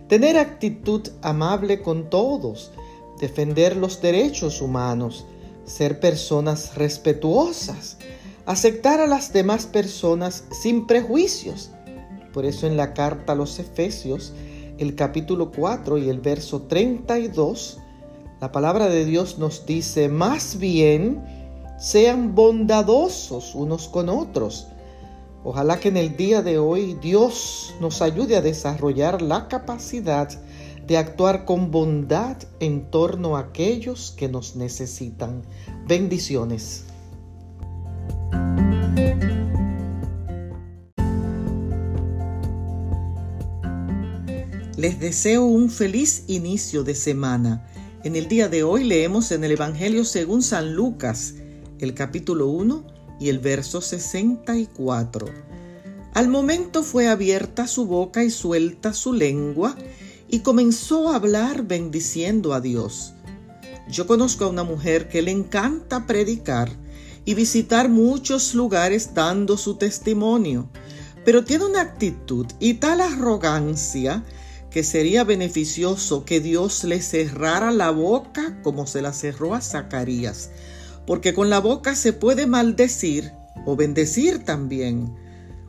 tener 0.08 0.36
actitud 0.36 1.08
amable 1.22 1.80
con 1.80 2.10
todos, 2.10 2.72
defender 3.20 3.76
los 3.76 4.02
derechos 4.02 4.60
humanos, 4.60 5.24
ser 5.64 6.00
personas 6.00 6.74
respetuosas, 6.74 7.98
aceptar 8.44 8.98
a 8.98 9.06
las 9.06 9.32
demás 9.32 9.66
personas 9.66 10.42
sin 10.50 10.88
prejuicios. 10.88 11.70
Por 12.32 12.44
eso 12.44 12.66
en 12.66 12.76
la 12.76 12.94
carta 12.94 13.34
a 13.34 13.36
los 13.36 13.60
Efesios, 13.60 14.32
el 14.78 14.96
capítulo 14.96 15.52
4 15.52 15.98
y 15.98 16.08
el 16.08 16.18
verso 16.18 16.62
32, 16.62 17.78
la 18.42 18.50
palabra 18.50 18.88
de 18.88 19.04
Dios 19.04 19.38
nos 19.38 19.66
dice, 19.66 20.08
más 20.08 20.58
bien 20.58 21.22
sean 21.78 22.34
bondadosos 22.34 23.54
unos 23.54 23.86
con 23.86 24.08
otros. 24.08 24.66
Ojalá 25.44 25.78
que 25.78 25.90
en 25.90 25.96
el 25.96 26.16
día 26.16 26.42
de 26.42 26.58
hoy 26.58 26.98
Dios 27.00 27.72
nos 27.80 28.02
ayude 28.02 28.34
a 28.34 28.42
desarrollar 28.42 29.22
la 29.22 29.46
capacidad 29.46 30.28
de 30.88 30.98
actuar 30.98 31.44
con 31.44 31.70
bondad 31.70 32.36
en 32.58 32.90
torno 32.90 33.36
a 33.36 33.42
aquellos 33.42 34.10
que 34.10 34.28
nos 34.28 34.56
necesitan. 34.56 35.42
Bendiciones. 35.86 36.82
Les 44.76 44.98
deseo 44.98 45.44
un 45.44 45.70
feliz 45.70 46.24
inicio 46.26 46.82
de 46.82 46.96
semana. 46.96 47.68
En 48.04 48.16
el 48.16 48.26
día 48.26 48.48
de 48.48 48.64
hoy 48.64 48.82
leemos 48.82 49.30
en 49.30 49.44
el 49.44 49.52
Evangelio 49.52 50.04
según 50.04 50.42
San 50.42 50.74
Lucas, 50.74 51.34
el 51.78 51.94
capítulo 51.94 52.48
1 52.48 52.84
y 53.20 53.28
el 53.28 53.38
verso 53.38 53.80
64. 53.80 55.26
Al 56.12 56.26
momento 56.26 56.82
fue 56.82 57.06
abierta 57.06 57.68
su 57.68 57.86
boca 57.86 58.24
y 58.24 58.30
suelta 58.30 58.92
su 58.92 59.12
lengua, 59.12 59.76
y 60.28 60.40
comenzó 60.40 61.10
a 61.10 61.16
hablar 61.16 61.62
bendiciendo 61.62 62.54
a 62.54 62.60
Dios. 62.60 63.14
Yo 63.88 64.08
conozco 64.08 64.46
a 64.46 64.48
una 64.48 64.64
mujer 64.64 65.08
que 65.08 65.22
le 65.22 65.30
encanta 65.30 66.04
predicar 66.04 66.72
y 67.24 67.34
visitar 67.34 67.88
muchos 67.88 68.52
lugares 68.54 69.14
dando 69.14 69.56
su 69.56 69.76
testimonio, 69.76 70.68
pero 71.24 71.44
tiene 71.44 71.66
una 71.66 71.82
actitud 71.82 72.46
y 72.58 72.74
tal 72.74 73.00
arrogancia 73.00 74.24
que 74.72 74.82
sería 74.82 75.22
beneficioso 75.22 76.24
que 76.24 76.40
Dios 76.40 76.84
le 76.84 77.02
cerrara 77.02 77.70
la 77.70 77.90
boca 77.90 78.58
como 78.62 78.86
se 78.86 79.02
la 79.02 79.12
cerró 79.12 79.54
a 79.54 79.60
Zacarías, 79.60 80.50
porque 81.06 81.34
con 81.34 81.50
la 81.50 81.60
boca 81.60 81.94
se 81.94 82.12
puede 82.12 82.46
maldecir 82.46 83.32
o 83.66 83.76
bendecir 83.76 84.44
también. 84.44 85.14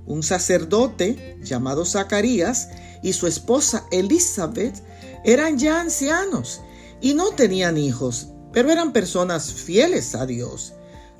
Un 0.05 0.23
sacerdote 0.23 1.37
llamado 1.43 1.85
Zacarías 1.85 2.69
y 3.01 3.13
su 3.13 3.27
esposa 3.27 3.85
Elizabeth 3.91 4.81
eran 5.25 5.57
ya 5.57 5.81
ancianos 5.81 6.61
y 7.01 7.13
no 7.13 7.31
tenían 7.31 7.77
hijos, 7.77 8.29
pero 8.53 8.71
eran 8.71 8.93
personas 8.93 9.51
fieles 9.51 10.15
a 10.15 10.25
Dios. 10.25 10.73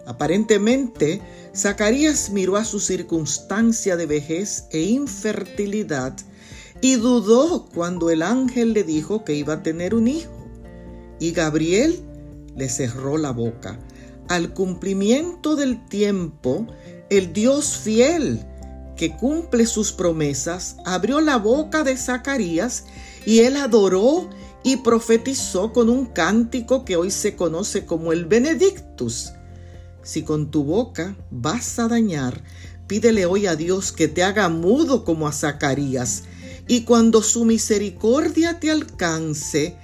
Aparentemente, 0.05 1.21
Zacarías 1.55 2.29
miró 2.29 2.55
a 2.55 2.65
su 2.65 2.79
circunstancia 2.79 3.97
de 3.97 4.05
vejez 4.05 4.65
e 4.71 4.81
infertilidad 4.81 6.13
y 6.83 6.97
dudó 6.97 7.65
cuando 7.73 8.09
el 8.09 8.21
ángel 8.21 8.73
le 8.73 8.83
dijo 8.83 9.23
que 9.23 9.33
iba 9.33 9.53
a 9.53 9.63
tener 9.63 9.95
un 9.95 10.09
hijo. 10.09 10.33
Y 11.17 11.31
Gabriel 11.31 12.03
le 12.57 12.67
cerró 12.67 13.17
la 13.17 13.31
boca. 13.31 13.79
Al 14.27 14.53
cumplimiento 14.53 15.55
del 15.55 15.87
tiempo, 15.87 16.67
el 17.09 17.31
Dios 17.31 17.77
fiel 17.77 18.45
que 18.97 19.15
cumple 19.15 19.65
sus 19.65 19.93
promesas 19.93 20.75
abrió 20.83 21.21
la 21.21 21.37
boca 21.37 21.85
de 21.85 21.95
Zacarías 21.95 22.83
y 23.25 23.39
él 23.39 23.55
adoró 23.55 24.29
y 24.61 24.75
profetizó 24.75 25.71
con 25.71 25.87
un 25.87 26.07
cántico 26.07 26.83
que 26.83 26.97
hoy 26.97 27.11
se 27.11 27.37
conoce 27.37 27.85
como 27.85 28.11
el 28.11 28.25
Benedictus. 28.25 29.31
Si 30.01 30.23
con 30.23 30.51
tu 30.51 30.65
boca 30.65 31.15
vas 31.31 31.79
a 31.79 31.87
dañar, 31.87 32.43
pídele 32.87 33.25
hoy 33.25 33.47
a 33.47 33.55
Dios 33.55 33.93
que 33.93 34.09
te 34.09 34.21
haga 34.21 34.49
mudo 34.49 35.05
como 35.05 35.29
a 35.29 35.31
Zacarías 35.31 36.23
y 36.67 36.83
cuando 36.83 37.21
su 37.21 37.45
misericordia 37.45 38.59
te 38.59 38.71
alcance, 38.71 39.77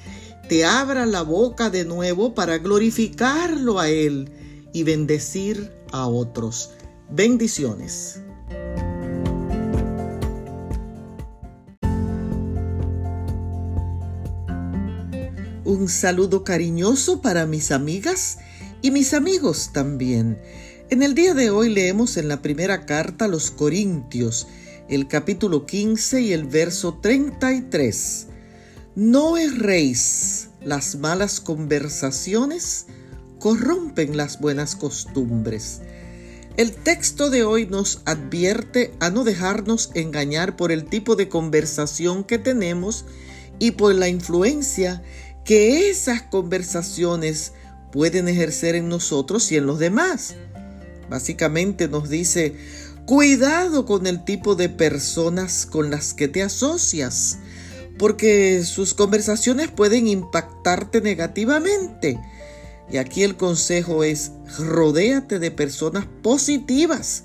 te 0.47 0.65
abra 0.65 1.05
la 1.05 1.21
boca 1.21 1.69
de 1.69 1.85
nuevo 1.85 2.33
para 2.33 2.57
glorificarlo 2.57 3.79
a 3.79 3.89
Él 3.89 4.29
y 4.73 4.83
bendecir 4.83 5.71
a 5.91 6.07
otros. 6.07 6.71
Bendiciones. 7.09 8.21
Un 15.65 15.87
saludo 15.87 16.43
cariñoso 16.43 17.21
para 17.21 17.45
mis 17.45 17.71
amigas 17.71 18.39
y 18.81 18.89
mis 18.89 19.13
amigos 19.13 19.69
también. 19.71 20.39
En 20.89 21.03
el 21.03 21.13
día 21.13 21.35
de 21.35 21.51
hoy 21.51 21.69
leemos 21.69 22.17
en 22.17 22.27
la 22.27 22.41
primera 22.41 22.87
carta 22.87 23.25
a 23.25 23.27
los 23.27 23.51
Corintios, 23.51 24.47
el 24.89 25.07
capítulo 25.07 25.67
15 25.67 26.21
y 26.21 26.33
el 26.33 26.45
verso 26.45 26.97
33. 26.99 28.27
No 28.95 29.37
erréis, 29.37 30.49
las 30.61 30.95
malas 30.95 31.39
conversaciones 31.39 32.87
corrompen 33.37 34.17
las 34.17 34.39
buenas 34.39 34.75
costumbres. 34.75 35.81
El 36.57 36.71
texto 36.71 37.29
de 37.29 37.43
hoy 37.43 37.67
nos 37.67 38.01
advierte 38.05 38.93
a 38.99 39.11
no 39.11 39.23
dejarnos 39.23 39.91
engañar 39.93 40.57
por 40.57 40.71
el 40.71 40.85
tipo 40.85 41.15
de 41.15 41.29
conversación 41.29 42.23
que 42.23 42.39
tenemos 42.39 43.05
y 43.59 43.71
por 43.71 43.93
la 43.93 44.09
influencia 44.09 45.03
que 45.45 45.89
esas 45.89 46.23
conversaciones 46.23 47.53
pueden 47.91 48.27
ejercer 48.27 48.75
en 48.75 48.89
nosotros 48.89 49.51
y 49.51 49.57
en 49.57 49.67
los 49.67 49.77
demás. 49.77 50.35
Básicamente 51.09 51.87
nos 51.87 52.09
dice, 52.09 52.55
Cuidado 53.09 53.87
con 53.87 54.05
el 54.05 54.23
tipo 54.23 54.53
de 54.53 54.69
personas 54.69 55.65
con 55.65 55.89
las 55.89 56.13
que 56.13 56.27
te 56.27 56.43
asocias, 56.43 57.39
porque 57.97 58.63
sus 58.63 58.93
conversaciones 58.93 59.71
pueden 59.71 60.07
impactarte 60.07 61.01
negativamente. 61.01 62.19
Y 62.91 62.97
aquí 62.97 63.23
el 63.23 63.35
consejo 63.35 64.03
es, 64.03 64.33
rodéate 64.59 65.39
de 65.39 65.49
personas 65.49 66.05
positivas 66.21 67.23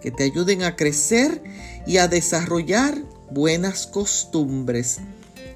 que 0.00 0.12
te 0.12 0.22
ayuden 0.22 0.62
a 0.62 0.76
crecer 0.76 1.42
y 1.88 1.96
a 1.96 2.06
desarrollar 2.06 2.96
buenas 3.28 3.88
costumbres. 3.88 4.98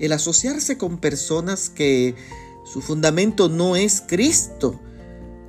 El 0.00 0.10
asociarse 0.10 0.78
con 0.78 0.98
personas 0.98 1.70
que 1.70 2.16
su 2.64 2.82
fundamento 2.82 3.48
no 3.48 3.76
es 3.76 4.02
Cristo, 4.04 4.80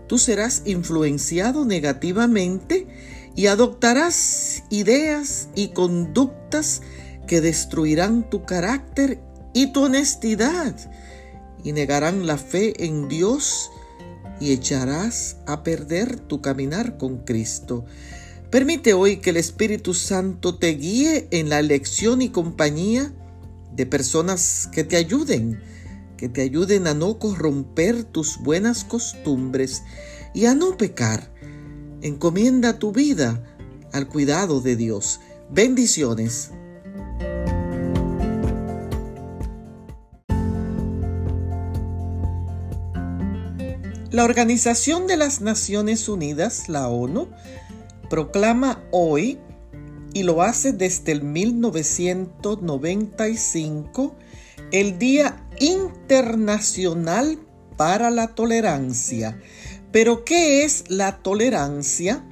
tú 0.06 0.20
serás 0.20 0.62
influenciado 0.66 1.66
negativamente 1.66 2.86
y 3.36 3.48
adoptarás 3.48 4.64
ideas 4.70 5.50
y 5.56 5.70
conductas 5.70 6.82
que 7.28 7.42
destruirán 7.42 8.30
tu 8.30 8.46
carácter 8.46 9.22
y 9.54 9.72
tu 9.72 9.84
honestidad 9.84 10.76
y 11.64 11.72
negarán 11.72 12.26
la 12.26 12.38
fe 12.38 12.86
en 12.86 13.08
Dios 13.08 13.72
y 14.40 14.52
echarás 14.52 15.38
a 15.46 15.64
perder 15.64 16.20
tu 16.20 16.42
caminar 16.42 16.98
con 16.98 17.20
Cristo. 17.20 17.86
Permite 18.50 18.94
hoy 18.94 19.18
que 19.18 19.30
el 19.30 19.38
Espíritu 19.38 19.94
Santo 19.94 20.58
te 20.58 20.70
guíe 20.70 21.28
en 21.32 21.50
la 21.50 21.60
elección 21.60 22.22
y 22.22 22.30
compañía 22.30 23.14
de 23.74 23.86
personas 23.86 24.68
que 24.72 24.84
te 24.84 24.98
ayuden, 24.98 25.62
que 26.18 26.28
te 26.28 26.42
ayuden 26.42 26.88
a 26.88 26.94
no 26.94 27.18
corromper 27.18 28.04
tus 28.04 28.40
buenas 28.40 28.84
costumbres 28.84 29.84
y 30.34 30.48
a 30.48 30.56
no 30.56 30.76
pecar 30.76 31.31
Encomienda 32.04 32.80
tu 32.80 32.92
vida 32.92 33.44
al 33.94 34.08
cuidado 34.08 34.60
de 34.60 34.76
Dios. 34.76 35.20
Bendiciones. 35.52 36.50
La 44.10 44.24
Organización 44.24 45.06
de 45.06 45.16
las 45.16 45.42
Naciones 45.42 46.10
Unidas, 46.10 46.70
la 46.70 46.88
ONU, 46.88 47.28
proclama 48.10 48.82
hoy, 48.90 49.38
y 50.12 50.24
lo 50.24 50.42
hace 50.42 50.74
desde 50.74 51.12
el 51.12 51.22
1995, 51.22 54.16
el 54.72 54.98
Día 54.98 55.46
Internacional 55.60 57.38
para 57.78 58.10
la 58.10 58.30
Tolerancia 58.30 59.38
pero 59.92 60.24
¿qué 60.24 60.64
es 60.64 60.86
la 60.90 61.18
tolerancia? 61.18 62.24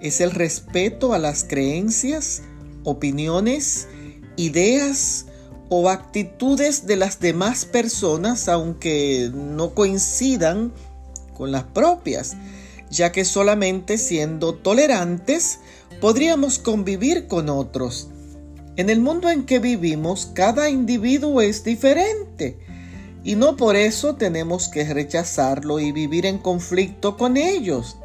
Es 0.00 0.20
el 0.20 0.32
respeto 0.32 1.14
a 1.14 1.18
las 1.18 1.44
creencias, 1.44 2.42
opiniones, 2.84 3.88
ideas 4.36 5.26
o 5.68 5.88
actitudes 5.88 6.86
de 6.86 6.96
las 6.96 7.20
demás 7.20 7.64
personas, 7.64 8.48
aunque 8.48 9.30
no 9.32 9.74
coincidan 9.74 10.72
con 11.34 11.52
las 11.52 11.64
propias, 11.64 12.36
ya 12.90 13.12
que 13.12 13.24
solamente 13.24 13.98
siendo 13.98 14.54
tolerantes 14.54 15.60
podríamos 16.00 16.58
convivir 16.58 17.26
con 17.26 17.48
otros. 17.48 18.08
En 18.76 18.90
el 18.90 19.00
mundo 19.00 19.30
en 19.30 19.46
que 19.46 19.58
vivimos, 19.58 20.30
cada 20.34 20.68
individuo 20.68 21.40
es 21.40 21.64
diferente 21.64 22.65
y 23.26 23.34
no 23.34 23.56
por 23.56 23.74
eso 23.74 24.14
tenemos 24.14 24.68
que 24.68 24.84
rechazarlo 24.84 25.80
y 25.80 25.90
vivir 25.90 26.26
en 26.26 26.38
conflicto 26.38 27.16
con 27.16 27.36
ellos. 27.36 27.96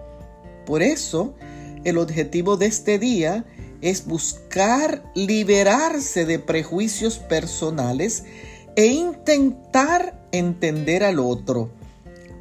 Por 0.66 0.82
eso, 0.82 1.36
el 1.84 2.00
objetivo 2.00 2.58
de 2.58 2.66
este 2.66 2.98
día 2.98 3.46
es 3.82 4.08
buscar 4.08 5.04
liberarse 5.14 6.26
de 6.26 6.40
prejuicios 6.40 7.20
personales 7.20 8.24
e 8.76 8.88
intentar 8.88 10.20
entender 10.32 11.04
al 11.04 11.20
otro. 11.20 11.70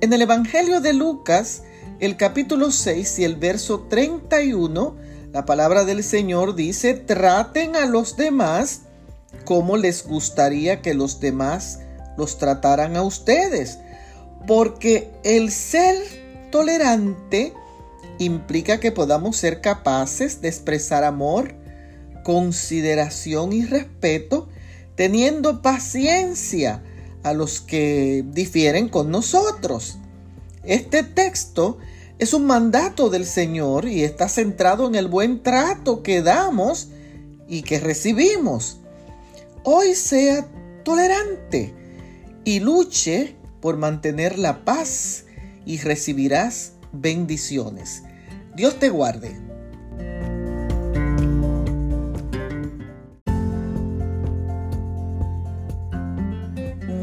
En 0.01 0.15
el 0.15 0.23
Evangelio 0.23 0.81
de 0.81 0.95
Lucas, 0.95 1.65
el 1.99 2.17
capítulo 2.17 2.71
6 2.71 3.19
y 3.19 3.25
el 3.25 3.37
verso 3.37 3.81
31, 3.91 4.97
la 5.35 5.45
palabra 5.45 5.85
del 5.85 6.03
Señor 6.03 6.55
dice, 6.55 6.95
traten 6.95 7.77
a 7.77 7.85
los 7.85 8.17
demás 8.17 8.85
como 9.45 9.77
les 9.77 10.07
gustaría 10.07 10.81
que 10.81 10.95
los 10.95 11.21
demás 11.21 11.81
los 12.21 12.39
trataran 12.39 12.95
a 12.95 13.03
ustedes, 13.03 13.79
porque 14.47 15.11
el 15.25 15.51
ser 15.51 15.97
tolerante 16.51 17.53
implica 18.19 18.79
que 18.79 18.93
podamos 18.93 19.37
ser 19.37 19.61
capaces 19.61 20.41
de 20.41 20.49
expresar 20.49 21.05
amor, 21.05 21.55
consideración 22.23 23.53
y 23.53 23.65
respeto, 23.65 24.49
teniendo 24.95 25.63
paciencia 25.63 26.83
a 27.23 27.33
los 27.33 27.61
que 27.61 28.25
difieren 28.27 28.89
con 28.89 29.11
nosotros. 29.11 29.99
Este 30.63 31.03
texto 31.03 31.79
es 32.19 32.35
un 32.35 32.47
mandato 32.47 33.09
del 33.09 33.25
Señor 33.25 33.89
y 33.89 34.05
está 34.05 34.29
centrado 34.29 34.87
en 34.87 34.95
el 34.95 35.09
buen 35.09 35.43
trato 35.43 36.03
que 36.03 36.21
damos 36.21 36.89
y 37.49 37.63
que 37.63 37.81
recibimos. 37.81 38.81
Hoy 39.65 39.95
sea 39.95 40.47
tolerante 40.85 41.80
y 42.51 42.59
luche 42.59 43.37
por 43.61 43.77
mantener 43.77 44.37
la 44.37 44.65
paz 44.65 45.27
y 45.65 45.79
recibirás 45.79 46.73
bendiciones. 46.91 48.03
Dios 48.57 48.81
te 48.81 48.89
guarde. 48.89 49.39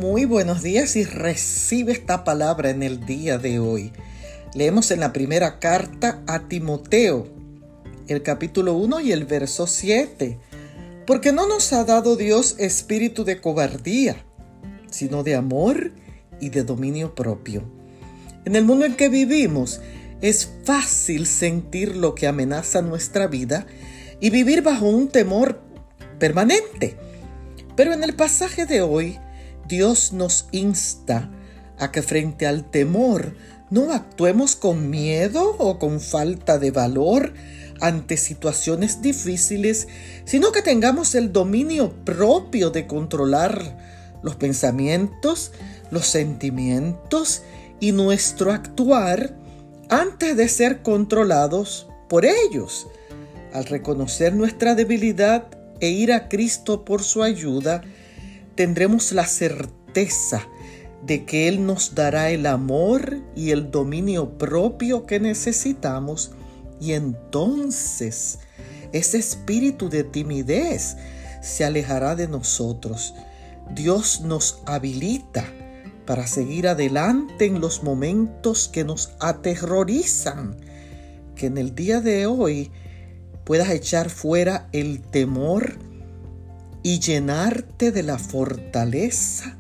Muy 0.02 0.26
buenos 0.26 0.64
días 0.64 0.98
y 0.98 1.06
recibe 1.06 1.93
esta 1.93 2.26
palabra 2.26 2.70
en 2.70 2.84
el 2.84 3.06
día 3.06 3.38
de 3.38 3.60
hoy. 3.60 3.93
Leemos 4.54 4.91
en 4.91 5.00
la 5.00 5.14
primera 5.14 5.60
carta 5.60 6.22
a 6.28 6.50
Timoteo, 6.50 7.26
el 8.10 8.22
capítulo 8.22 8.74
1 8.74 9.00
y 9.00 9.14
el 9.14 9.24
verso 9.24 9.66
7. 9.66 10.39
Porque 11.06 11.32
no 11.32 11.48
nos 11.48 11.72
ha 11.72 11.86
dado 11.86 12.18
Dios 12.18 12.56
espíritu 12.60 13.24
de 13.24 13.39
cobardía, 13.39 14.26
sino 14.90 15.24
de 15.24 15.36
amor 15.36 15.92
y 16.40 16.50
de 16.50 16.64
dominio 16.64 17.16
propio. 17.16 17.64
En 18.46 18.56
el 18.56 18.64
mundo 18.64 18.86
en 18.86 18.96
que 18.96 19.10
vivimos 19.10 19.82
es 20.22 20.50
fácil 20.64 21.26
sentir 21.26 21.96
lo 21.96 22.16
que 22.16 22.28
amenaza 22.28 22.82
nuestra 22.82 23.28
vida 23.28 23.68
y 24.20 24.30
vivir 24.30 24.62
bajo 24.62 24.88
un 24.88 25.10
temor 25.10 25.62
permanente. 26.20 26.98
Pero 27.76 27.94
en 27.94 28.04
el 28.04 28.16
pasaje 28.16 28.66
de 28.66 28.82
hoy, 28.82 29.20
Dios 29.68 30.14
nos 30.14 30.48
insta 30.52 31.30
a 31.78 31.92
que 31.92 32.02
frente 32.02 32.48
al 32.48 32.70
temor 32.70 33.36
no 33.70 33.92
actuemos 33.92 34.56
con 34.56 34.90
miedo 34.90 35.56
o 35.60 35.78
con 35.78 36.00
falta 36.00 36.58
de 36.58 36.72
valor 36.72 37.34
ante 37.80 38.18
situaciones 38.18 39.02
difíciles, 39.02 39.88
sino 40.26 40.52
que 40.52 40.62
tengamos 40.62 41.14
el 41.16 41.32
dominio 41.32 41.92
propio 42.06 42.72
de 42.72 42.88
controlar 42.88 43.97
los 44.22 44.36
pensamientos, 44.36 45.51
los 45.91 46.07
sentimientos 46.07 47.43
y 47.80 47.91
nuestro 47.91 48.51
actuar 48.51 49.36
antes 49.89 50.36
de 50.36 50.49
ser 50.49 50.82
controlados 50.82 51.88
por 52.09 52.26
ellos. 52.26 52.88
Al 53.53 53.65
reconocer 53.65 54.34
nuestra 54.34 54.76
debilidad 54.76 55.47
e 55.80 55.89
ir 55.89 56.11
a 56.11 56.28
Cristo 56.28 56.84
por 56.84 57.03
su 57.03 57.24
ayuda, 57.24 57.82
tendremos 58.55 59.11
la 59.11 59.26
certeza 59.26 60.47
de 61.05 61.26
que 61.26 61.47
Él 61.47 61.65
nos 61.65 61.95
dará 61.95 62.32
el 62.32 62.45
amor 62.45 63.20
y 63.36 63.51
el 63.51 63.72
dominio 63.72 64.38
propio 64.38 65.05
que 65.05 65.20
necesitamos 65.20 66.32
y 66.80 66.93
entonces 66.93 68.39
ese 68.91 69.18
espíritu 69.18 69.89
de 69.89 70.03
timidez 70.03 70.97
se 71.41 71.65
alejará 71.65 72.15
de 72.15 72.28
nosotros. 72.28 73.13
Dios 73.74 74.22
nos 74.22 74.61
habilita 74.65 75.45
para 76.05 76.26
seguir 76.26 76.68
adelante 76.68 77.45
en 77.45 77.59
los 77.59 77.84
momentos 77.84 78.70
que 78.70 78.84
nos 78.84 79.11
aterrorizan. 79.20 80.57
Que 81.36 81.47
en 81.47 81.57
el 81.57 81.76
día 81.76 82.01
de 82.01 82.26
hoy 82.26 82.72
puedas 83.43 83.70
echar 83.70 84.09
fuera 84.09 84.70
el 84.72 85.01
temor 85.01 85.78
y 86.84 86.99
llenarte 86.99 87.91
de 87.91 88.03
la 88.03 88.18
fortaleza 88.18 89.57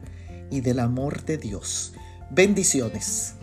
y 0.49 0.61
del 0.61 0.79
amor 0.79 1.23
de 1.25 1.37
Dios. 1.37 1.93
Bendiciones. 2.31 3.35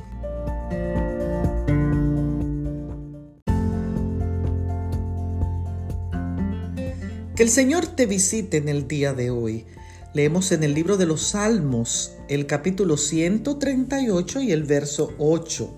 Que 7.37 7.43
el 7.43 7.51
Señor 7.51 7.87
te 7.87 8.07
visite 8.07 8.59
en 8.59 8.69
el 8.69 8.87
día 8.87 9.13
de 9.13 9.31
hoy. 9.31 9.67
Leemos 10.15 10.53
en 10.53 10.63
el 10.63 10.75
libro 10.75 10.97
de 10.97 11.07
los 11.07 11.23
Salmos, 11.23 12.13
el 12.29 12.47
capítulo 12.47 12.97
138 12.97 14.43
y 14.43 14.53
el 14.53 14.63
verso 14.63 15.13
8. 15.19 15.75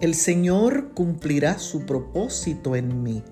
El 0.00 0.14
Señor 0.14 0.94
cumplirá 0.94 1.58
su 1.58 1.84
propósito 1.84 2.74
en 2.74 3.02
mí. 3.02 3.22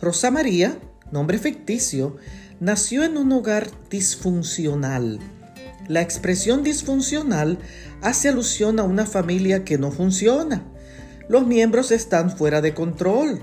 Rosa 0.00 0.30
María, 0.30 0.78
nombre 1.10 1.38
ficticio, 1.38 2.18
nació 2.60 3.02
en 3.02 3.16
un 3.16 3.32
hogar 3.32 3.68
disfuncional. 3.90 5.18
La 5.88 6.02
expresión 6.02 6.62
disfuncional 6.62 7.58
hace 8.00 8.28
alusión 8.28 8.78
a 8.78 8.84
una 8.84 9.06
familia 9.06 9.64
que 9.64 9.76
no 9.76 9.90
funciona. 9.90 10.62
Los 11.28 11.48
miembros 11.48 11.90
están 11.90 12.30
fuera 12.30 12.60
de 12.60 12.74
control. 12.74 13.42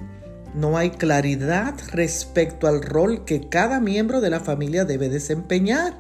No 0.56 0.78
hay 0.78 0.92
claridad 0.92 1.76
respecto 1.92 2.68
al 2.68 2.82
rol 2.82 3.26
que 3.26 3.50
cada 3.50 3.82
miembro 3.82 4.22
de 4.22 4.30
la 4.30 4.40
familia 4.40 4.86
debe 4.86 5.10
desempeñar. 5.10 6.00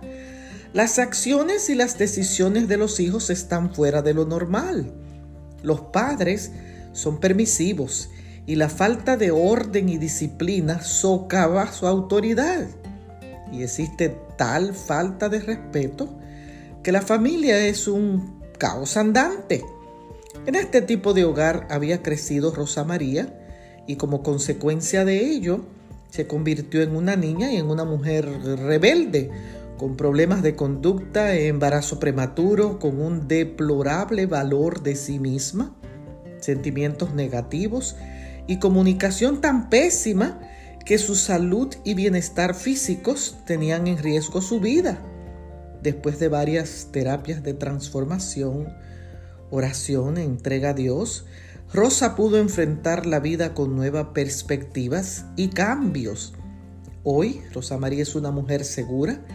Las 0.71 0.97
acciones 0.97 1.69
y 1.69 1.75
las 1.75 1.97
decisiones 1.97 2.69
de 2.69 2.77
los 2.77 3.01
hijos 3.01 3.29
están 3.29 3.73
fuera 3.73 4.01
de 4.01 4.13
lo 4.13 4.25
normal. 4.25 4.93
Los 5.61 5.81
padres 5.81 6.51
son 6.93 7.19
permisivos 7.19 8.09
y 8.45 8.55
la 8.55 8.69
falta 8.69 9.17
de 9.17 9.31
orden 9.31 9.89
y 9.89 9.97
disciplina 9.97 10.81
socava 10.81 11.71
su 11.73 11.85
autoridad. 11.85 12.65
Y 13.51 13.63
existe 13.63 14.17
tal 14.37 14.73
falta 14.73 15.27
de 15.27 15.41
respeto 15.41 16.17
que 16.81 16.93
la 16.93 17.01
familia 17.01 17.67
es 17.67 17.89
un 17.89 18.41
caos 18.57 18.95
andante. 18.95 19.65
En 20.45 20.55
este 20.55 20.81
tipo 20.81 21.13
de 21.13 21.25
hogar 21.25 21.67
había 21.69 22.01
crecido 22.01 22.51
Rosa 22.51 22.83
María, 22.85 23.44
y 23.87 23.95
como 23.95 24.23
consecuencia 24.23 25.05
de 25.05 25.25
ello 25.25 25.65
se 26.09 26.27
convirtió 26.27 26.81
en 26.81 26.95
una 26.95 27.15
niña 27.15 27.51
y 27.51 27.57
en 27.57 27.69
una 27.69 27.83
mujer 27.83 28.25
rebelde, 28.57 29.31
con 29.77 29.97
problemas 29.97 30.41
de 30.41 30.55
conducta, 30.55 31.35
embarazo 31.35 31.99
prematuro, 31.99 32.79
con 32.79 33.01
un 33.01 33.27
deplorable 33.27 34.25
valor 34.25 34.81
de 34.83 34.95
sí 34.95 35.19
misma, 35.19 35.75
sentimientos 36.39 37.13
negativos 37.13 37.97
y 38.47 38.59
comunicación 38.59 39.41
tan 39.41 39.69
pésima 39.69 40.39
que 40.85 40.97
su 40.97 41.15
salud 41.15 41.73
y 41.83 41.95
bienestar 41.95 42.53
físicos 42.53 43.37
tenían 43.45 43.87
en 43.87 43.97
riesgo 43.97 44.41
su 44.41 44.59
vida. 44.59 44.99
Después 45.81 46.19
de 46.19 46.29
varias 46.29 46.89
terapias 46.91 47.43
de 47.43 47.53
transformación, 47.53 48.69
oración, 49.49 50.17
entrega 50.17 50.69
a 50.69 50.73
Dios, 50.73 51.25
Rosa 51.75 52.15
pudo 52.15 52.37
enfrentar 52.37 53.05
la 53.05 53.19
vida 53.19 53.53
con 53.53 53.75
nuevas 53.75 54.07
perspectivas 54.13 55.25
y 55.35 55.49
cambios. 55.49 56.33
Hoy, 57.03 57.41
Rosa 57.53 57.77
María 57.77 58.03
es 58.03 58.15
una 58.15 58.31
mujer 58.31 58.63
segura, 58.63 59.25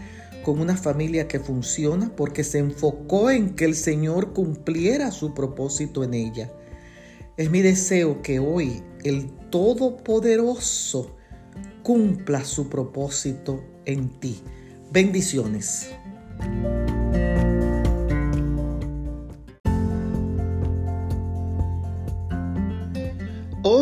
con 0.42 0.58
una 0.58 0.74
familia 0.74 1.28
que 1.28 1.38
funciona 1.38 2.16
porque 2.16 2.42
se 2.42 2.56
enfocó 2.56 3.30
en 3.30 3.54
que 3.56 3.66
el 3.66 3.74
Señor 3.74 4.32
cumpliera 4.32 5.10
su 5.10 5.34
propósito 5.34 6.02
en 6.02 6.14
ella. 6.14 6.50
Es 7.36 7.50
mi 7.50 7.60
deseo 7.60 8.22
que 8.22 8.38
hoy 8.38 8.82
el 9.04 9.30
Todopoderoso 9.50 11.14
cumpla 11.82 12.46
su 12.46 12.70
propósito 12.70 13.62
en 13.84 14.18
ti. 14.18 14.40
Bendiciones. 14.90 15.90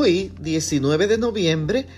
Hoy, 0.00 0.30
19 0.40 1.08
de 1.08 1.18
noviembre, 1.18 1.88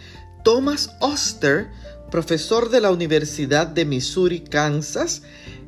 Thomas 0.42 0.96
Oster, 1.01 1.68
profesor 2.11 2.70
de 2.70 2.80
la 2.80 2.90
Universidad 2.90 3.66
de 3.66 3.84
Missouri, 3.84 4.40
Kansas, 4.40 5.20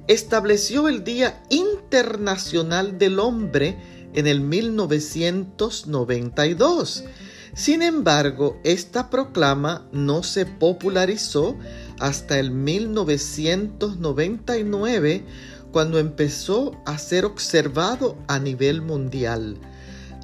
estableció 0.09 0.89
el 0.89 1.05
Día 1.05 1.43
Internacional 1.51 2.97
del 2.97 3.19
Hombre 3.19 3.77
en 4.15 4.27
el 4.27 4.41
1992. 4.41 7.05
Sin 7.55 7.83
embargo, 7.83 8.59
esta 8.65 9.11
proclama 9.11 9.87
no 9.93 10.23
se 10.23 10.47
popularizó 10.47 11.59
hasta 12.01 12.39
el 12.39 12.51
1999, 12.51 15.27
cuando 15.71 15.99
empezó 15.99 16.81
a 16.87 16.97
ser 16.97 17.27
observado 17.27 18.17
a 18.27 18.39
nivel 18.39 18.81
mundial. 18.81 19.59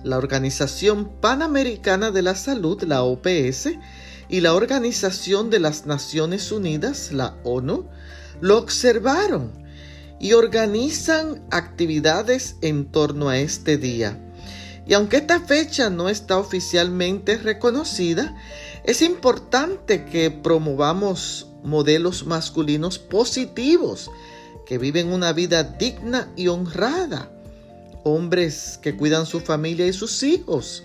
La 0.05 0.19
Organización 0.19 1.09
Panamericana 1.21 2.11
de 2.11 2.23
la 2.23 2.35
Salud, 2.35 2.83
la 2.85 3.03
OPS, 3.03 3.71
y 4.29 4.41
la 4.41 4.55
Organización 4.55 5.51
de 5.51 5.59
las 5.59 5.87
Naciones 5.87 6.53
Unidas, 6.53 7.13
la 7.13 7.37
ONU, 7.45 7.87
lo 8.41 8.59
observaron 8.59 9.53
y 10.21 10.33
organizan 10.35 11.43
actividades 11.51 12.57
en 12.61 12.87
torno 12.87 13.29
a 13.29 13.39
este 13.39 13.79
día. 13.79 14.25
Y 14.87 14.95
aunque 14.95 15.19
esta 15.19 15.41
fecha 15.41 15.91
no 15.91 16.09
está 16.09 16.39
oficialmente 16.39 17.37
reconocida, 17.37 18.37
es 18.85 19.03
importante 19.03 20.07
que 20.07 20.31
promovamos 20.31 21.49
modelos 21.63 22.27
masculinos 22.27 22.99
positivos 22.99 24.11
que 24.67 24.79
viven 24.79 25.13
una 25.13 25.33
vida 25.33 25.63
digna 25.63 26.33
y 26.37 26.49
honrada. 26.49 27.31
Hombres 28.05 28.79
que 28.83 28.97
cuidan 28.97 29.27
su 29.27 29.41
familia 29.41 29.87
y 29.87 29.93
sus 29.93 30.23
hijos. 30.23 30.85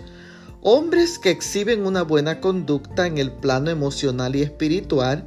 Hombres 0.62 1.18
que 1.18 1.30
exhiben 1.30 1.86
una 1.86 2.02
buena 2.02 2.40
conducta 2.40 3.06
en 3.06 3.18
el 3.18 3.32
plano 3.32 3.70
emocional 3.70 4.34
y 4.36 4.42
espiritual 4.42 5.26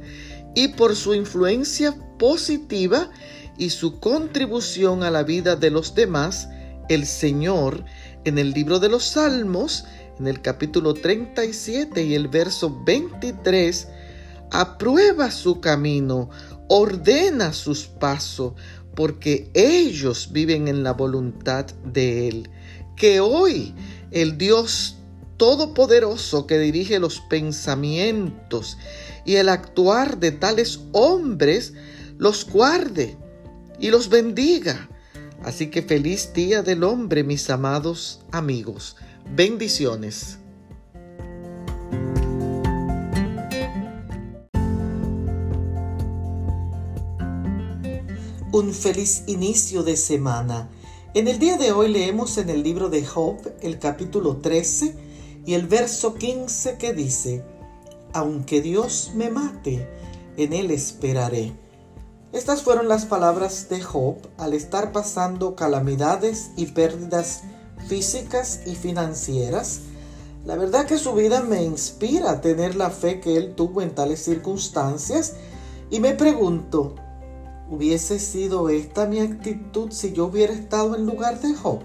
y 0.54 0.68
por 0.68 0.96
su 0.96 1.14
influencia 1.14 1.94
positiva 2.18 3.10
y 3.56 3.70
su 3.70 4.00
contribución 4.00 5.02
a 5.02 5.10
la 5.10 5.22
vida 5.22 5.56
de 5.56 5.70
los 5.70 5.94
demás, 5.94 6.48
el 6.88 7.06
Señor 7.06 7.84
en 8.24 8.38
el 8.38 8.52
libro 8.52 8.78
de 8.78 8.88
los 8.88 9.04
Salmos, 9.04 9.84
en 10.18 10.26
el 10.26 10.42
capítulo 10.42 10.94
37 10.94 12.02
y 12.02 12.14
el 12.14 12.28
verso 12.28 12.82
23, 12.84 13.88
aprueba 14.50 15.30
su 15.30 15.60
camino, 15.60 16.30
ordena 16.68 17.52
sus 17.52 17.86
pasos, 17.86 18.54
porque 18.98 19.48
ellos 19.54 20.32
viven 20.32 20.66
en 20.66 20.82
la 20.82 20.92
voluntad 20.92 21.66
de 21.84 22.26
Él. 22.26 22.50
Que 22.96 23.20
hoy 23.20 23.72
el 24.10 24.36
Dios 24.36 24.96
Todopoderoso 25.36 26.48
que 26.48 26.58
dirige 26.58 26.98
los 26.98 27.20
pensamientos 27.20 28.76
y 29.24 29.36
el 29.36 29.50
actuar 29.50 30.18
de 30.18 30.32
tales 30.32 30.80
hombres, 30.90 31.74
los 32.18 32.44
guarde 32.44 33.16
y 33.78 33.90
los 33.90 34.08
bendiga 34.08 34.88
Así 35.44 35.68
que 35.68 35.82
feliz 35.82 36.32
día 36.34 36.62
del 36.62 36.82
hombre, 36.82 37.22
mis 37.22 37.48
amados 37.50 38.20
amigos. 38.32 38.96
Bendiciones. 39.36 40.38
Un 48.58 48.74
feliz 48.74 49.22
inicio 49.28 49.84
de 49.84 49.96
semana. 49.96 50.68
En 51.14 51.28
el 51.28 51.38
día 51.38 51.56
de 51.58 51.70
hoy 51.70 51.86
leemos 51.86 52.38
en 52.38 52.50
el 52.50 52.64
libro 52.64 52.88
de 52.88 53.06
Job 53.06 53.36
el 53.60 53.78
capítulo 53.78 54.38
13 54.38 54.96
y 55.46 55.54
el 55.54 55.68
verso 55.68 56.16
15 56.16 56.76
que 56.76 56.92
dice, 56.92 57.44
Aunque 58.12 58.60
Dios 58.60 59.12
me 59.14 59.30
mate, 59.30 59.88
en 60.36 60.52
él 60.52 60.72
esperaré. 60.72 61.52
Estas 62.32 62.64
fueron 62.64 62.88
las 62.88 63.06
palabras 63.06 63.68
de 63.68 63.80
Job 63.80 64.16
al 64.38 64.54
estar 64.54 64.90
pasando 64.90 65.54
calamidades 65.54 66.50
y 66.56 66.66
pérdidas 66.66 67.42
físicas 67.86 68.62
y 68.66 68.74
financieras. 68.74 69.82
La 70.44 70.56
verdad 70.56 70.84
que 70.84 70.98
su 70.98 71.12
vida 71.12 71.42
me 71.42 71.62
inspira 71.62 72.32
a 72.32 72.40
tener 72.40 72.74
la 72.74 72.90
fe 72.90 73.20
que 73.20 73.36
él 73.36 73.54
tuvo 73.54 73.82
en 73.82 73.94
tales 73.94 74.20
circunstancias 74.24 75.34
y 75.90 76.00
me 76.00 76.14
pregunto, 76.14 76.96
¿hubiese 77.70 78.18
sido 78.18 78.68
esta 78.68 79.06
mi 79.06 79.20
actitud 79.20 79.90
si 79.90 80.12
yo 80.12 80.26
hubiera 80.26 80.52
estado 80.52 80.96
en 80.96 81.06
lugar 81.06 81.40
de 81.40 81.54
Job? 81.54 81.80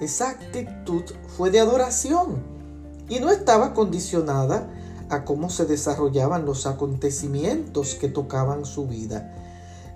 Esa 0.00 0.30
actitud 0.30 1.02
fue 1.36 1.50
de 1.50 1.60
adoración 1.60 2.42
y 3.08 3.20
no 3.20 3.30
estaba 3.30 3.74
condicionada 3.74 4.68
a 5.08 5.24
cómo 5.24 5.50
se 5.50 5.64
desarrollaban 5.64 6.44
los 6.44 6.66
acontecimientos 6.66 7.94
que 7.94 8.08
tocaban 8.08 8.64
su 8.64 8.86
vida. 8.86 9.34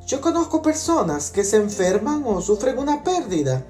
Yo 0.06 0.20
conozco 0.20 0.62
personas 0.62 1.30
que 1.30 1.44
se 1.44 1.58
enferman 1.58 2.24
o 2.26 2.40
sufren 2.40 2.78
una 2.78 3.04
pérdida 3.04 3.64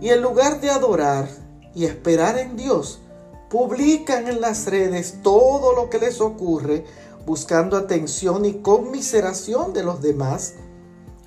y 0.00 0.10
en 0.10 0.20
lugar 0.20 0.60
de 0.60 0.70
adorar 0.70 1.28
y 1.74 1.84
esperar 1.84 2.38
en 2.38 2.56
Dios, 2.56 3.00
publican 3.48 4.28
en 4.28 4.40
las 4.40 4.66
redes 4.66 5.18
todo 5.22 5.74
lo 5.74 5.88
que 5.88 5.98
les 5.98 6.20
ocurre 6.20 6.84
buscando 7.24 7.76
atención 7.76 8.44
y 8.44 8.54
conmiseración 8.54 9.72
de 9.72 9.84
los 9.84 10.02
demás. 10.02 10.54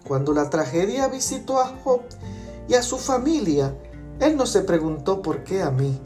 Cuando 0.08 0.34
la 0.34 0.52
tragedia 0.52 1.08
visitó 1.08 1.60
a 1.60 1.74
Job 1.84 2.02
y 2.68 2.76
a 2.76 2.84
su 2.84 2.98
familia, 2.98 3.76
él 4.20 4.38
no 4.38 4.46
se 4.46 4.62
preguntó 4.62 5.24
por 5.24 5.44
qué 5.44 5.64
a 5.64 5.72
mí, 5.72 6.00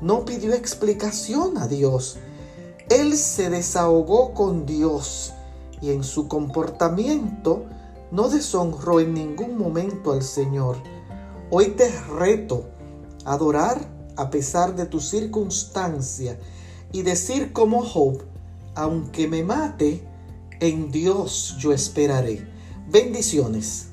no 0.00 0.24
pidió 0.24 0.54
explicación 0.54 1.58
a 1.58 1.68
Dios. 1.68 2.16
Él 2.88 3.16
se 3.16 3.50
desahogó 3.50 4.32
con 4.32 4.64
Dios 4.64 5.34
y 5.82 5.90
en 5.90 6.04
su 6.04 6.26
comportamiento 6.26 7.64
no 8.10 8.30
deshonró 8.30 9.00
en 9.00 9.12
ningún 9.12 9.58
momento 9.58 10.12
al 10.12 10.22
Señor. 10.22 10.76
Hoy 11.50 11.68
te 11.68 11.90
reto 12.18 12.64
a 13.26 13.34
adorar 13.34 13.78
a 14.16 14.30
pesar 14.30 14.74
de 14.74 14.86
tu 14.86 15.00
circunstancia 15.00 16.38
y 16.92 17.02
decir 17.02 17.52
como 17.52 17.82
Job, 17.82 18.22
aunque 18.74 19.28
me 19.28 19.44
mate, 19.44 20.02
en 20.60 20.90
Dios 20.90 21.56
yo 21.58 21.72
esperaré. 21.72 22.53
Bendiciones. 22.86 23.88